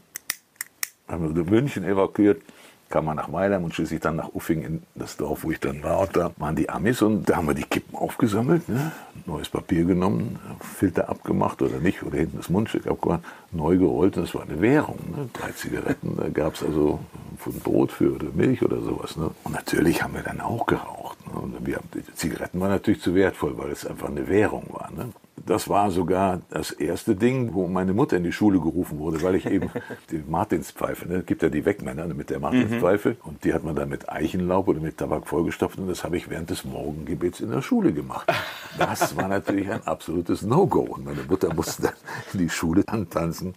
[1.07, 2.41] haben wir München evakuiert,
[2.89, 5.81] kam man nach Mailand und schließlich dann nach Uffing in das Dorf, wo ich dann
[5.81, 6.01] war.
[6.01, 8.91] Und da waren die Amis und da haben wir die Kippen aufgesammelt, ne?
[9.29, 13.21] Neues Papier genommen, Filter abgemacht oder nicht, oder hinten das Mundstück abgemacht,
[13.51, 14.99] neu gerollt und es war eine Währung.
[15.15, 15.29] Ne?
[15.33, 16.99] Drei Zigaretten, da gab es also
[17.45, 19.15] ein Brot für oder Milch oder sowas.
[19.15, 19.31] Ne?
[19.43, 21.17] Und natürlich haben wir dann auch geraucht.
[21.27, 21.39] Ne?
[21.39, 24.91] Und wir haben, die Zigaretten waren natürlich zu wertvoll, weil es einfach eine Währung war.
[24.91, 25.09] Ne?
[25.49, 29.33] Das war sogar das erste Ding, wo meine Mutter in die Schule gerufen wurde, weil
[29.33, 29.71] ich eben
[30.11, 33.15] die Martinspfeife, ne, gibt ja die Wegmänner mit der Martinspfeife.
[33.23, 36.29] Und die hat man dann mit Eichenlaub oder mit Tabak vollgestopft und das habe ich
[36.29, 38.31] während des Morgengebets in der Schule gemacht.
[38.77, 40.81] Das war natürlich ein absolutes No-Go.
[40.81, 41.93] Und meine Mutter musste dann
[42.33, 43.55] in die Schule antanzen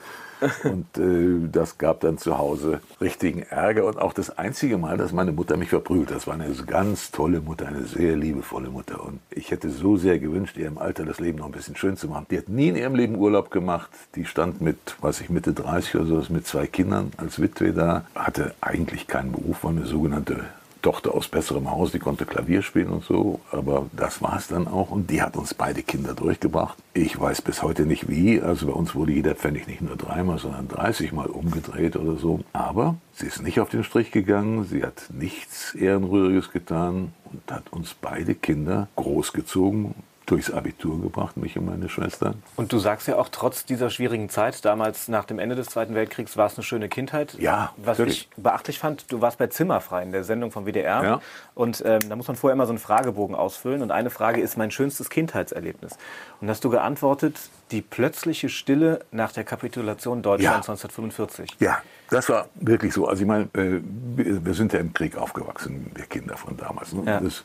[0.64, 5.12] und äh, das gab dann zu Hause richtigen Ärger und auch das einzige Mal, dass
[5.12, 6.10] meine Mutter mich verprügelt.
[6.10, 10.18] Das war eine ganz tolle Mutter, eine sehr liebevolle Mutter und ich hätte so sehr
[10.18, 12.26] gewünscht, ihr im Alter das Leben noch ein bisschen schön zu machen.
[12.30, 13.90] Die hat nie in ihrem Leben Urlaub gemacht.
[14.14, 18.04] Die stand mit, weiß ich, Mitte 30 oder so, mit zwei Kindern als Witwe da,
[18.14, 20.44] hatte eigentlich keinen Beruf, war eine sogenannte
[20.82, 24.68] Tochter aus besserem Haus, die konnte Klavier spielen und so, aber das war es dann
[24.68, 24.90] auch.
[24.90, 26.76] Und die hat uns beide Kinder durchgebracht.
[26.92, 30.38] Ich weiß bis heute nicht wie, also bei uns wurde jeder Pfennig nicht nur dreimal,
[30.38, 34.82] sondern 30 Mal umgedreht oder so, aber sie ist nicht auf den Strich gegangen, sie
[34.82, 39.94] hat nichts Ehrenrühriges getan und hat uns beide Kinder großgezogen,
[40.26, 42.34] durchs Abitur gebracht, mich und meine Schwester.
[42.56, 45.94] Und du sagst ja auch, trotz dieser schwierigen Zeit, damals nach dem Ende des Zweiten
[45.94, 47.34] Weltkriegs, war es eine schöne Kindheit.
[47.38, 48.28] Ja, Was natürlich.
[48.36, 51.02] ich beachtlich fand, du warst bei Zimmerfrei in der Sendung vom WDR.
[51.02, 51.20] Ja.
[51.54, 53.82] Und ähm, da muss man vorher immer so einen Fragebogen ausfüllen.
[53.82, 55.98] Und eine Frage ist mein schönstes Kindheitserlebnis.
[56.40, 57.38] Und hast du geantwortet,
[57.70, 60.72] die plötzliche Stille nach der Kapitulation Deutschlands Ja.
[60.72, 61.56] 1945.
[61.58, 63.08] Ja, das war wirklich so.
[63.08, 63.80] Also ich meine, äh,
[64.16, 66.92] wir wir sind ja im Krieg aufgewachsen, wir Kinder von damals.
[66.92, 67.02] Ne?
[67.06, 67.20] Ja.
[67.20, 67.42] Das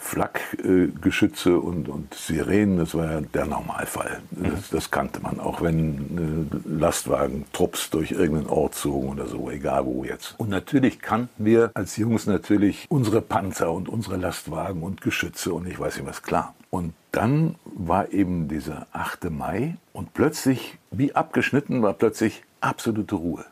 [0.00, 4.20] Flakgeschütze und, und Sirenen, das war ja der Normalfall.
[4.30, 9.50] Das, das kannte man, auch wenn äh, Lastwagen, Trupps durch irgendeinen Ort zogen oder so,
[9.50, 10.34] egal wo jetzt.
[10.38, 15.68] Und natürlich kannten wir als Jungs natürlich unsere Panzer und unsere Lastwagen und Geschütze und
[15.68, 16.54] ich weiß nicht was, klar.
[16.70, 19.30] Und dann war eben dieser 8.
[19.30, 23.44] Mai und plötzlich, wie abgeschnitten, war plötzlich absolute Ruhe.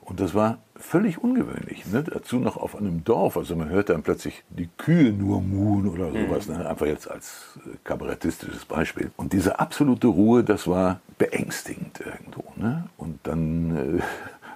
[0.00, 1.86] Und das war völlig ungewöhnlich.
[1.86, 2.02] Ne?
[2.02, 3.36] Dazu noch auf einem Dorf.
[3.36, 6.48] Also man hört dann plötzlich die Kühe nur muhen oder sowas.
[6.48, 6.68] Ne?
[6.68, 9.10] Einfach jetzt als äh, kabarettistisches Beispiel.
[9.16, 12.44] Und diese absolute Ruhe, das war beängstigend irgendwo.
[12.56, 12.84] Ne?
[12.96, 14.02] Und dann äh,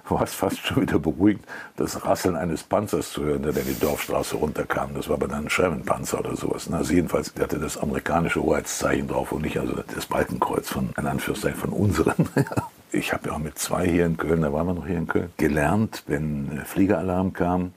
[0.09, 1.45] war es fast schon wieder beruhigend,
[1.75, 4.93] das Rasseln eines Panzers zu hören, der dann die Dorfstraße runterkam.
[4.95, 6.69] Das war aber dann ein Sherman-Panzer oder sowas.
[6.69, 6.77] Ne?
[6.77, 11.07] Also jedenfalls, der hatte das amerikanische Hoheitszeichen drauf und nicht also das Balkenkreuz von, in
[11.07, 12.29] Anführungszeichen, von unseren.
[12.95, 15.07] Ich habe ja auch mit zwei hier in Köln, da waren wir noch hier in
[15.07, 17.73] Köln, gelernt, wenn äh, Fliegeralarm kam,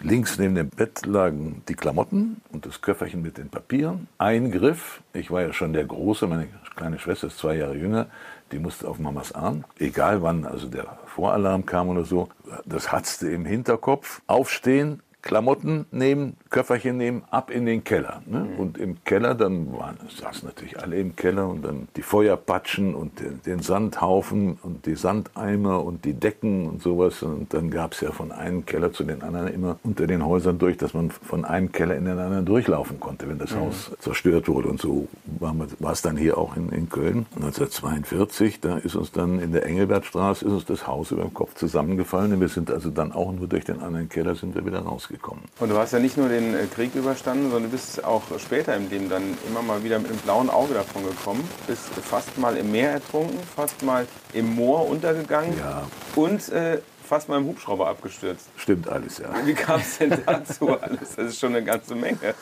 [0.00, 4.08] links neben dem Bett lagen die Klamotten und das Köfferchen mit den Papieren.
[4.18, 8.08] Ein Griff, ich war ja schon der Große, meine kleine Schwester ist zwei Jahre jünger,
[8.52, 9.64] die musste auf Mamas Arm.
[9.78, 12.28] Egal wann also der Voralarm kam oder so,
[12.66, 14.20] das hatzte im Hinterkopf.
[14.26, 18.22] Aufstehen, Klamotten nehmen, Köfferchen nehmen, ab in den Keller.
[18.26, 18.46] Ne?
[18.56, 23.18] Und im Keller, dann waren, saßen natürlich alle im Keller und dann die Feuerpatschen und
[23.20, 27.22] den, den Sandhaufen und die Sandeimer und die Decken und sowas.
[27.22, 30.58] Und dann gab es ja von einem Keller zu den anderen immer unter den Häusern
[30.58, 34.48] durch, dass man von einem Keller in den anderen durchlaufen konnte, wenn das Haus zerstört
[34.48, 34.68] wurde.
[34.68, 35.08] Und so
[35.40, 35.54] war,
[35.92, 37.26] es dann hier auch in, in Köln.
[37.34, 41.54] 1942, da ist uns dann in der Engelbertstraße ist uns das Haus über dem Kopf
[41.54, 42.32] zusammengefallen.
[42.32, 45.44] Und wir sind also dann auch nur durch den anderen Keller sind wir wieder rausgekommen.
[45.58, 48.74] Und du hast ja nicht nur den äh, Krieg überstanden, sondern du bist auch später
[48.76, 51.48] im Leben dann immer mal wieder mit einem blauen Auge davon gekommen.
[51.66, 55.86] Bist fast mal im Meer ertrunken, fast mal im Moor untergegangen Ja.
[56.14, 56.78] und äh,
[57.08, 58.46] fast mal im Hubschrauber abgestürzt.
[58.56, 59.30] Stimmt alles, ja.
[59.44, 61.16] Wie kam es denn dazu alles?
[61.16, 62.34] Das ist schon eine ganze Menge.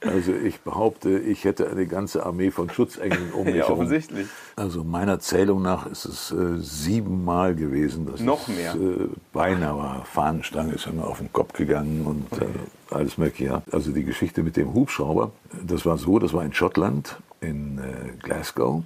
[0.00, 3.78] Also ich behaupte, ich hätte eine ganze Armee von Schutzengeln um mich Ja, herum.
[3.78, 4.26] offensichtlich.
[4.56, 8.06] Also meiner Zählung nach ist es äh, siebenmal gewesen.
[8.06, 8.74] dass Noch es, mehr?
[8.74, 10.04] Äh, beinahe war.
[10.04, 12.46] Fahnenstange ist mir auf den Kopf gegangen und äh,
[12.90, 13.44] alles mögliche.
[13.52, 13.62] Ja.
[13.70, 15.30] Also die Geschichte mit dem Hubschrauber,
[15.64, 17.82] das war so, das war in Schottland, in äh,
[18.22, 18.82] Glasgow.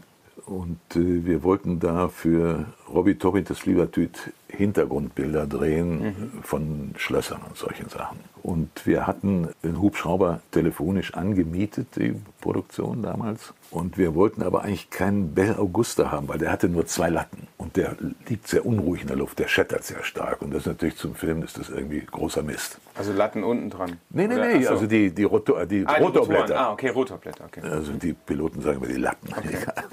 [0.47, 7.57] Und äh, wir wollten da für Robbie Tobin das Liebertüt Hintergrundbilder drehen von Schlössern und
[7.57, 8.19] solchen Sachen.
[8.43, 13.55] Und wir hatten den Hubschrauber telefonisch angemietet, die Produktion damals.
[13.71, 17.47] Und wir wollten aber eigentlich keinen Bell Augusta haben, weil der hatte nur zwei Latten.
[17.57, 17.97] Und der
[18.29, 20.43] liegt sehr unruhig in der Luft, der schettert sehr stark.
[20.43, 22.79] Und das ist natürlich zum Film ist das irgendwie großer Mist.
[22.97, 23.93] Also Latten unten dran.
[24.11, 24.71] Nee, nee, Oder- nee, so.
[24.71, 26.03] also die, die, Rotor, die Ah, die.
[26.03, 26.59] Rotorblätter.
[26.59, 27.45] Ah, okay, Rotorblätter.
[27.45, 27.61] Okay.
[27.63, 29.29] Also die Piloten sagen immer die Latten.
[29.49, 29.85] Egal.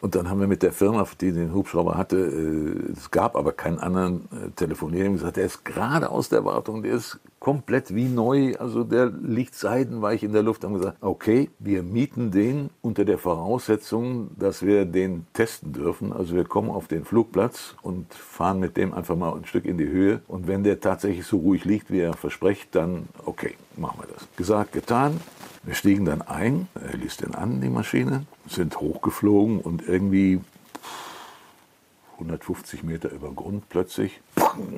[0.00, 3.52] Und dann haben wir mit der Firma, die den Hubschrauber hatte, äh, es gab aber
[3.52, 7.92] keinen anderen, äh, telefoniert und gesagt, der ist gerade aus der Wartung, der ist komplett
[7.92, 10.62] wie neu, also der liegt seidenweich in der Luft.
[10.62, 16.12] Haben gesagt, okay, wir mieten den unter der Voraussetzung, dass wir den testen dürfen.
[16.12, 19.76] Also wir kommen auf den Flugplatz und fahren mit dem einfach mal ein Stück in
[19.76, 20.20] die Höhe.
[20.28, 24.28] Und wenn der tatsächlich so ruhig liegt, wie er verspricht, dann okay, machen wir das.
[24.36, 25.18] Gesagt, getan.
[25.64, 30.40] Wir stiegen dann ein, er ließ den an, die Maschine, sind hochgeflogen und irgendwie
[32.22, 34.20] 150 Meter über Grund plötzlich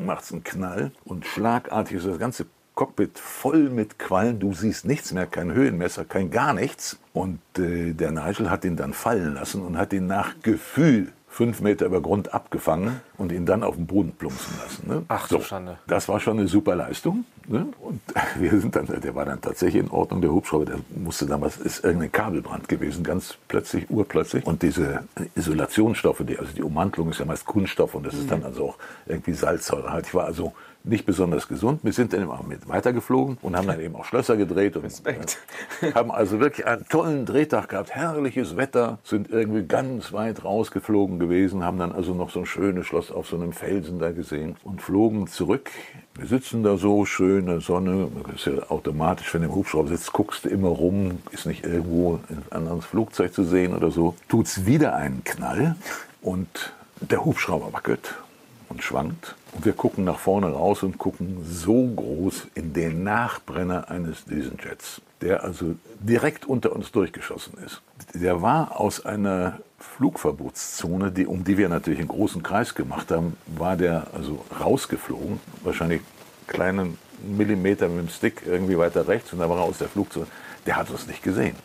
[0.05, 4.41] macht es einen Knall und schlagartig ist das ganze Cockpit voll mit Quallen.
[4.41, 6.99] Du siehst nichts mehr, kein Höhenmesser, kein gar nichts.
[7.13, 11.61] Und äh, der Nigel hat ihn dann fallen lassen und hat ihn nach Gefühl fünf
[11.61, 14.89] Meter über Grund abgefangen und ihn dann auf den Boden plumpsen lassen.
[14.89, 15.03] Ne?
[15.09, 15.79] Ach du Schande.
[15.89, 17.25] Das war schon eine super Leistung.
[17.49, 17.67] Ne?
[17.81, 18.01] Und
[18.39, 21.57] wir sind dann, der war dann tatsächlich in Ordnung, der Hubschrauber, der musste dann, was
[21.57, 24.47] ist irgendein Kabelbrand gewesen, ganz plötzlich, urplötzlich.
[24.47, 25.03] Und diese
[25.35, 28.79] Isolationsstoffe, die, also die Ummantelung ist ja meist Kunststoff und das ist dann also auch
[29.07, 30.07] irgendwie Salzsäure halt.
[30.07, 30.53] Ich war also
[30.85, 31.81] nicht besonders gesund.
[31.83, 35.39] Wir sind dann immer mit weitergeflogen und haben dann eben auch Schlösser gedreht und Respekt.
[35.81, 41.19] äh, haben also wirklich einen tollen Drehtag gehabt, herrliches Wetter, sind irgendwie ganz weit rausgeflogen
[41.19, 44.57] gewesen, haben dann also noch so ein schönes Schloss auf so einem Felsen da gesehen
[44.63, 45.71] und flogen zurück.
[46.17, 50.13] Wir sitzen da so, schöne Sonne, das ist ja automatisch, wenn du im Hubschrauber sitzt,
[50.13, 54.15] guckst du immer rum, ist nicht irgendwo ein anderes Flugzeug zu sehen oder so.
[54.29, 55.77] Tut's wieder einen Knall
[56.21, 58.15] und der Hubschrauber wackelt
[58.69, 59.35] und schwankt.
[59.53, 65.01] Und wir gucken nach vorne raus und gucken so groß in den Nachbrenner eines Düsenjets,
[65.21, 67.83] der also direkt unter uns durchgeschossen ist.
[68.15, 73.37] Der war aus einer Flugverbotszone, die, um die wir natürlich einen großen Kreis gemacht haben,
[73.47, 76.01] war der also rausgeflogen, wahrscheinlich
[76.47, 80.27] kleinen Millimeter mit dem Stick irgendwie weiter rechts und da war er aus der Flugzone.
[80.67, 81.57] Der hat uns nicht gesehen.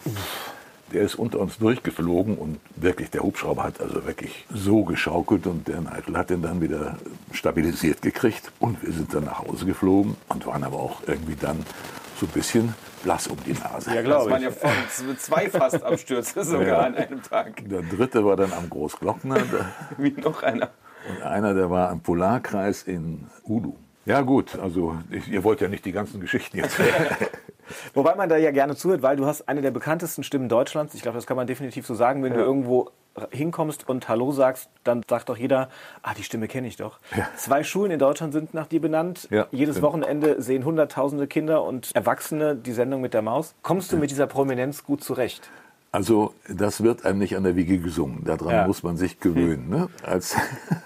[0.94, 5.68] Der ist unter uns durchgeflogen und wirklich, der Hubschrauber hat also wirklich so geschaukelt und
[5.68, 6.98] der Nigel hat den dann wieder
[7.32, 8.52] stabilisiert gekriegt.
[8.60, 11.64] Und wir sind dann nach Hause geflogen und waren aber auch irgendwie dann
[12.20, 12.74] so ein bisschen
[13.04, 13.92] blass um die Nase.
[13.92, 14.46] Ja, Das glaube waren ich.
[14.50, 16.80] ja von zwei fast Abstürze sogar Ja.
[16.80, 17.64] an einem Tag.
[17.70, 20.70] Der dritte war dann am Großglockner da- Wie noch einer.
[21.08, 23.74] und einer, der war am Polarkreis in Ulu.
[24.06, 26.78] Ja gut, also ich, ihr wollt ja nicht die ganzen Geschichten jetzt.
[27.94, 30.94] Wobei man da ja gerne zuhört, weil du hast eine der bekanntesten Stimmen Deutschlands.
[30.94, 32.24] Ich glaube, das kann man definitiv so sagen.
[32.24, 32.90] Wenn du irgendwo
[33.32, 35.70] hinkommst und Hallo sagst, dann sagt doch jeder,
[36.04, 37.00] ah, die Stimme kenne ich doch.
[37.36, 39.28] Zwei Schulen in Deutschland sind nach dir benannt.
[39.30, 39.88] Ja, Jedes stimmt.
[39.88, 43.56] Wochenende sehen hunderttausende Kinder und Erwachsene die Sendung mit der Maus.
[43.62, 45.50] Kommst du mit dieser Prominenz gut zurecht?
[45.92, 48.24] Also das wird einem nicht an der Wiege gesungen.
[48.24, 48.68] Daran Ja.
[48.68, 49.70] muss man sich gewöhnen.
[49.70, 49.90] Ne?
[50.04, 50.36] Als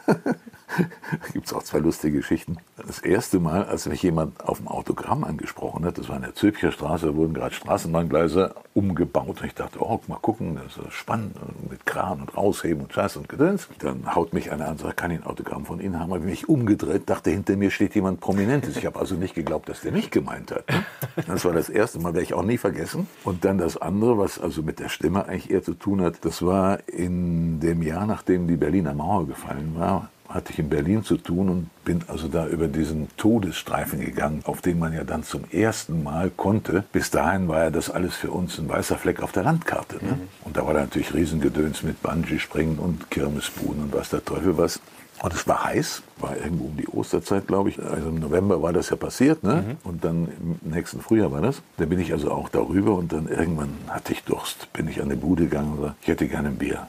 [1.33, 2.57] gibt es auch zwei lustige Geschichten.
[2.77, 6.35] Das erste Mal, als mich jemand auf dem Autogramm angesprochen hat, das war in der
[6.35, 9.41] Zülpicher Straße, da wurden gerade Straßenbahngleise umgebaut.
[9.41, 11.35] Und ich dachte, oh, mal gucken, das ist spannend,
[11.69, 13.67] mit Kran und rausheben und Scheiß und Gedöns.
[13.79, 16.11] Dann haut mich einer an und sagt, kann ich ein Autogramm von Ihnen haben?
[16.11, 18.77] Habe ich mich umgedreht, dachte, hinter mir steht jemand Prominentes.
[18.77, 20.67] Ich habe also nicht geglaubt, dass der mich gemeint hat.
[20.69, 20.83] ne?
[21.27, 23.07] Das war das erste Mal, werde ich auch nie vergessen.
[23.23, 26.41] Und dann das andere, was also mit der Stimme eigentlich eher zu tun hat, das
[26.41, 31.17] war in dem Jahr, nachdem die Berliner Mauer gefallen war, hatte ich in Berlin zu
[31.17, 35.43] tun und bin also da über diesen Todesstreifen gegangen, auf den man ja dann zum
[35.51, 36.83] ersten Mal konnte.
[36.91, 39.97] Bis dahin war ja das alles für uns ein weißer Fleck auf der Landkarte.
[40.03, 40.17] Ne?
[40.43, 44.79] Und da war da natürlich Riesengedöns mit Bungee-Springen und Kirmesbuhnen und was der Teufel was.
[45.21, 47.79] Und es war heiß, war irgendwo um die Osterzeit, glaube ich.
[47.81, 49.77] Also im November war das ja passiert, ne?
[49.83, 51.61] Und dann im nächsten Frühjahr war das.
[51.77, 55.09] Da bin ich also auch darüber und dann irgendwann hatte ich Durst, bin ich an
[55.09, 56.87] die Bude gegangen und sagte, ich hätte gerne ein Bier.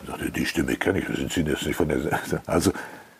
[0.00, 1.98] Und sagte, die Stimme kenne ich, sind Sie das nicht von der
[2.46, 2.72] Also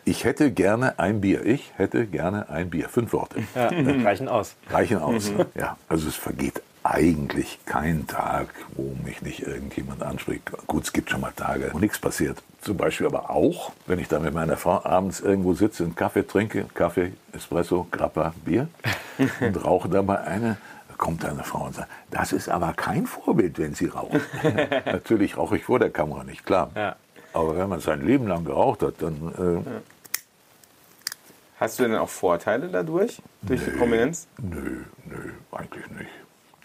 [0.03, 1.45] ich hätte gerne ein Bier.
[1.45, 2.89] Ich hätte gerne ein Bier.
[2.89, 3.43] Fünf Worte.
[3.55, 3.69] Ja,
[4.03, 4.55] reichen aus.
[4.69, 5.31] Reichen aus.
[5.31, 5.45] ne?
[5.55, 10.51] Ja, also es vergeht eigentlich kein Tag, wo mich nicht irgendjemand anspricht.
[10.65, 12.41] Gut, es gibt schon mal Tage, wo nichts passiert.
[12.61, 16.25] Zum Beispiel aber auch, wenn ich da mit meiner Frau abends irgendwo sitze, einen Kaffee
[16.25, 18.67] trinke, Kaffee, Espresso, Grappa, Bier
[19.39, 20.57] und rauche dabei eine,
[21.01, 24.21] kommt eine Frau und sagt, das ist aber kein Vorbild, wenn Sie rauchen.
[24.85, 26.69] Natürlich rauche ich vor der Kamera nicht, klar.
[26.75, 26.95] Ja.
[27.33, 29.69] Aber wenn man sein Leben lang geraucht hat, dann äh,
[31.59, 33.21] Hast du denn auch Vorteile dadurch?
[33.41, 34.27] Durch die Prominenz?
[34.37, 36.09] nö, nö, eigentlich nicht.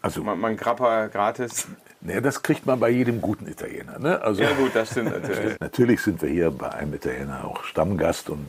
[0.03, 1.67] Also, Man, man Grappa gratis.
[2.01, 3.99] ne, das kriegt man bei jedem guten Italiener.
[3.99, 4.21] Ne?
[4.23, 5.59] Also, Ja gut, das stimmt natürlich.
[5.61, 8.47] Natürlich sind wir hier bei einem Italiener auch Stammgast und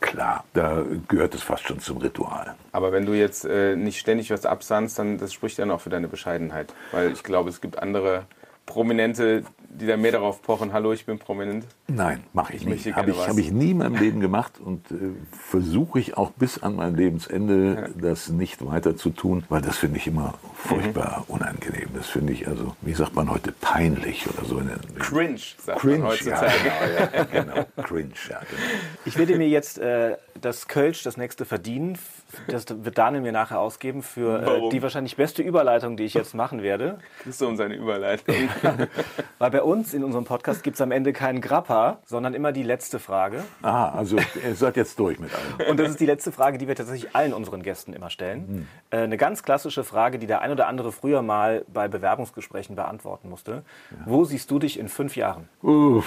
[0.00, 2.54] klar, da gehört es fast schon zum Ritual.
[2.72, 5.90] Aber wenn du jetzt äh, nicht ständig was absandst, dann das spricht dann auch für
[5.90, 6.72] deine Bescheidenheit.
[6.92, 8.24] Weil ich glaube, es gibt andere
[8.66, 11.64] Prominente, die da mehr darauf pochen, hallo, ich bin prominent?
[11.88, 12.96] Nein, mache ich möchte nicht.
[12.96, 14.94] Habe ich, hab ich nie in meinem Leben gemacht und äh,
[15.32, 19.98] versuche ich auch bis an mein Lebensende das nicht weiter zu tun, weil das finde
[19.98, 21.34] ich immer furchtbar Mhm.
[21.34, 21.88] unangenehm.
[21.94, 24.58] Das finde ich also, wie sagt man heute, peinlich oder so.
[24.58, 26.52] In, in Cringe, sagt Cringe, man ja, heutzutage.
[26.64, 27.24] genau, ja,
[27.64, 28.62] genau, cringe, ja, genau.
[29.04, 31.98] Ich werde mir jetzt äh, das Kölsch, das nächste verdienen.
[32.48, 36.34] Das wird Daniel mir nachher ausgeben für äh, die wahrscheinlich beste Überleitung, die ich jetzt
[36.34, 36.98] machen werde.
[37.24, 38.34] Du um seine Überleitung.
[39.38, 42.62] Weil bei uns in unserem Podcast gibt es am Ende keinen Grappa, sondern immer die
[42.62, 43.44] letzte Frage.
[43.62, 45.70] Aha, also ihr seid jetzt durch mit allem.
[45.70, 48.68] Und das ist die letzte Frage, die wir tatsächlich allen unseren Gästen immer stellen.
[48.90, 53.28] Äh, eine ganz klassische Frage, die der ein oder andere früher mal bei Bewerbungsgesprächen beantworten
[53.30, 53.64] musste.
[54.04, 55.48] Wo siehst du dich in fünf Jahren?
[55.62, 56.06] Uff,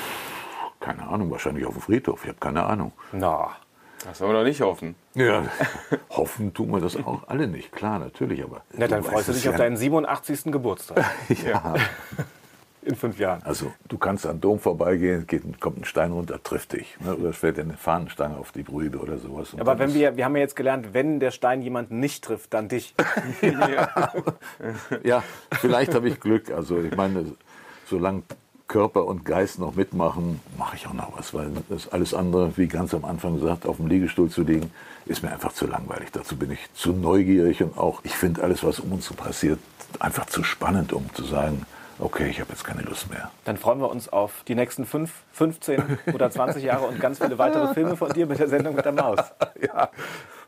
[0.80, 2.24] keine Ahnung, wahrscheinlich auf dem Friedhof.
[2.24, 2.92] Ich habe keine Ahnung.
[3.12, 3.56] Na,
[4.06, 4.96] Das wollen wir doch nicht hoffen.
[5.14, 5.44] Ja,
[6.10, 7.72] hoffen tun wir das auch alle nicht.
[7.72, 8.62] Klar, natürlich, aber.
[8.74, 10.46] na, dann freust du dich ja- auf deinen 87.
[10.52, 11.04] Geburtstag
[11.46, 11.76] Ja,
[12.84, 13.44] in fünf Jahren.
[13.44, 16.98] also du kannst an Dom vorbeigehen, geht, kommt ein Stein runter, trifft dich.
[17.00, 17.16] Ne?
[17.16, 19.54] Oder es fällt dir eine Fahnenstange auf die Brüder oder sowas.
[19.54, 22.54] Und Aber wenn wir, wir haben ja jetzt gelernt, wenn der Stein jemanden nicht trifft,
[22.56, 22.96] dann dich.
[25.04, 25.24] Ja,
[25.60, 26.50] vielleicht habe ich Glück.
[26.52, 27.26] Also ich meine,
[27.86, 28.24] solange
[28.72, 32.68] Körper und Geist noch mitmachen, mache ich auch noch was, weil das alles andere, wie
[32.68, 34.72] ganz am Anfang gesagt, auf dem Liegestuhl zu liegen,
[35.06, 36.08] ist mir einfach zu langweilig.
[36.14, 39.60] Dazu bin ich zu neugierig und auch, ich finde alles, was um uns so passiert,
[40.00, 41.66] einfach zu spannend, um zu sagen,
[42.02, 43.32] okay, ich habe jetzt keine Lust mehr.
[43.46, 47.38] Dann freuen wir uns auf die nächsten fünf, 15 oder 20 Jahre und ganz viele
[47.38, 49.20] weitere Filme von dir mit der Sendung mit der Maus.
[49.62, 49.90] Ja,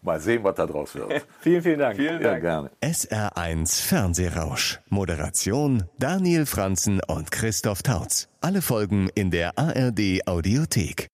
[0.01, 1.23] mal sehen, was da draus wird.
[1.39, 1.95] Vielen, vielen Dank.
[1.97, 2.41] Vielen Ja, Dank.
[2.41, 2.71] gerne.
[2.81, 4.79] SR1 Fernsehrausch.
[4.89, 8.27] Moderation Daniel Franzen und Christoph Tautz.
[8.41, 11.09] Alle Folgen in der ARD Audiothek.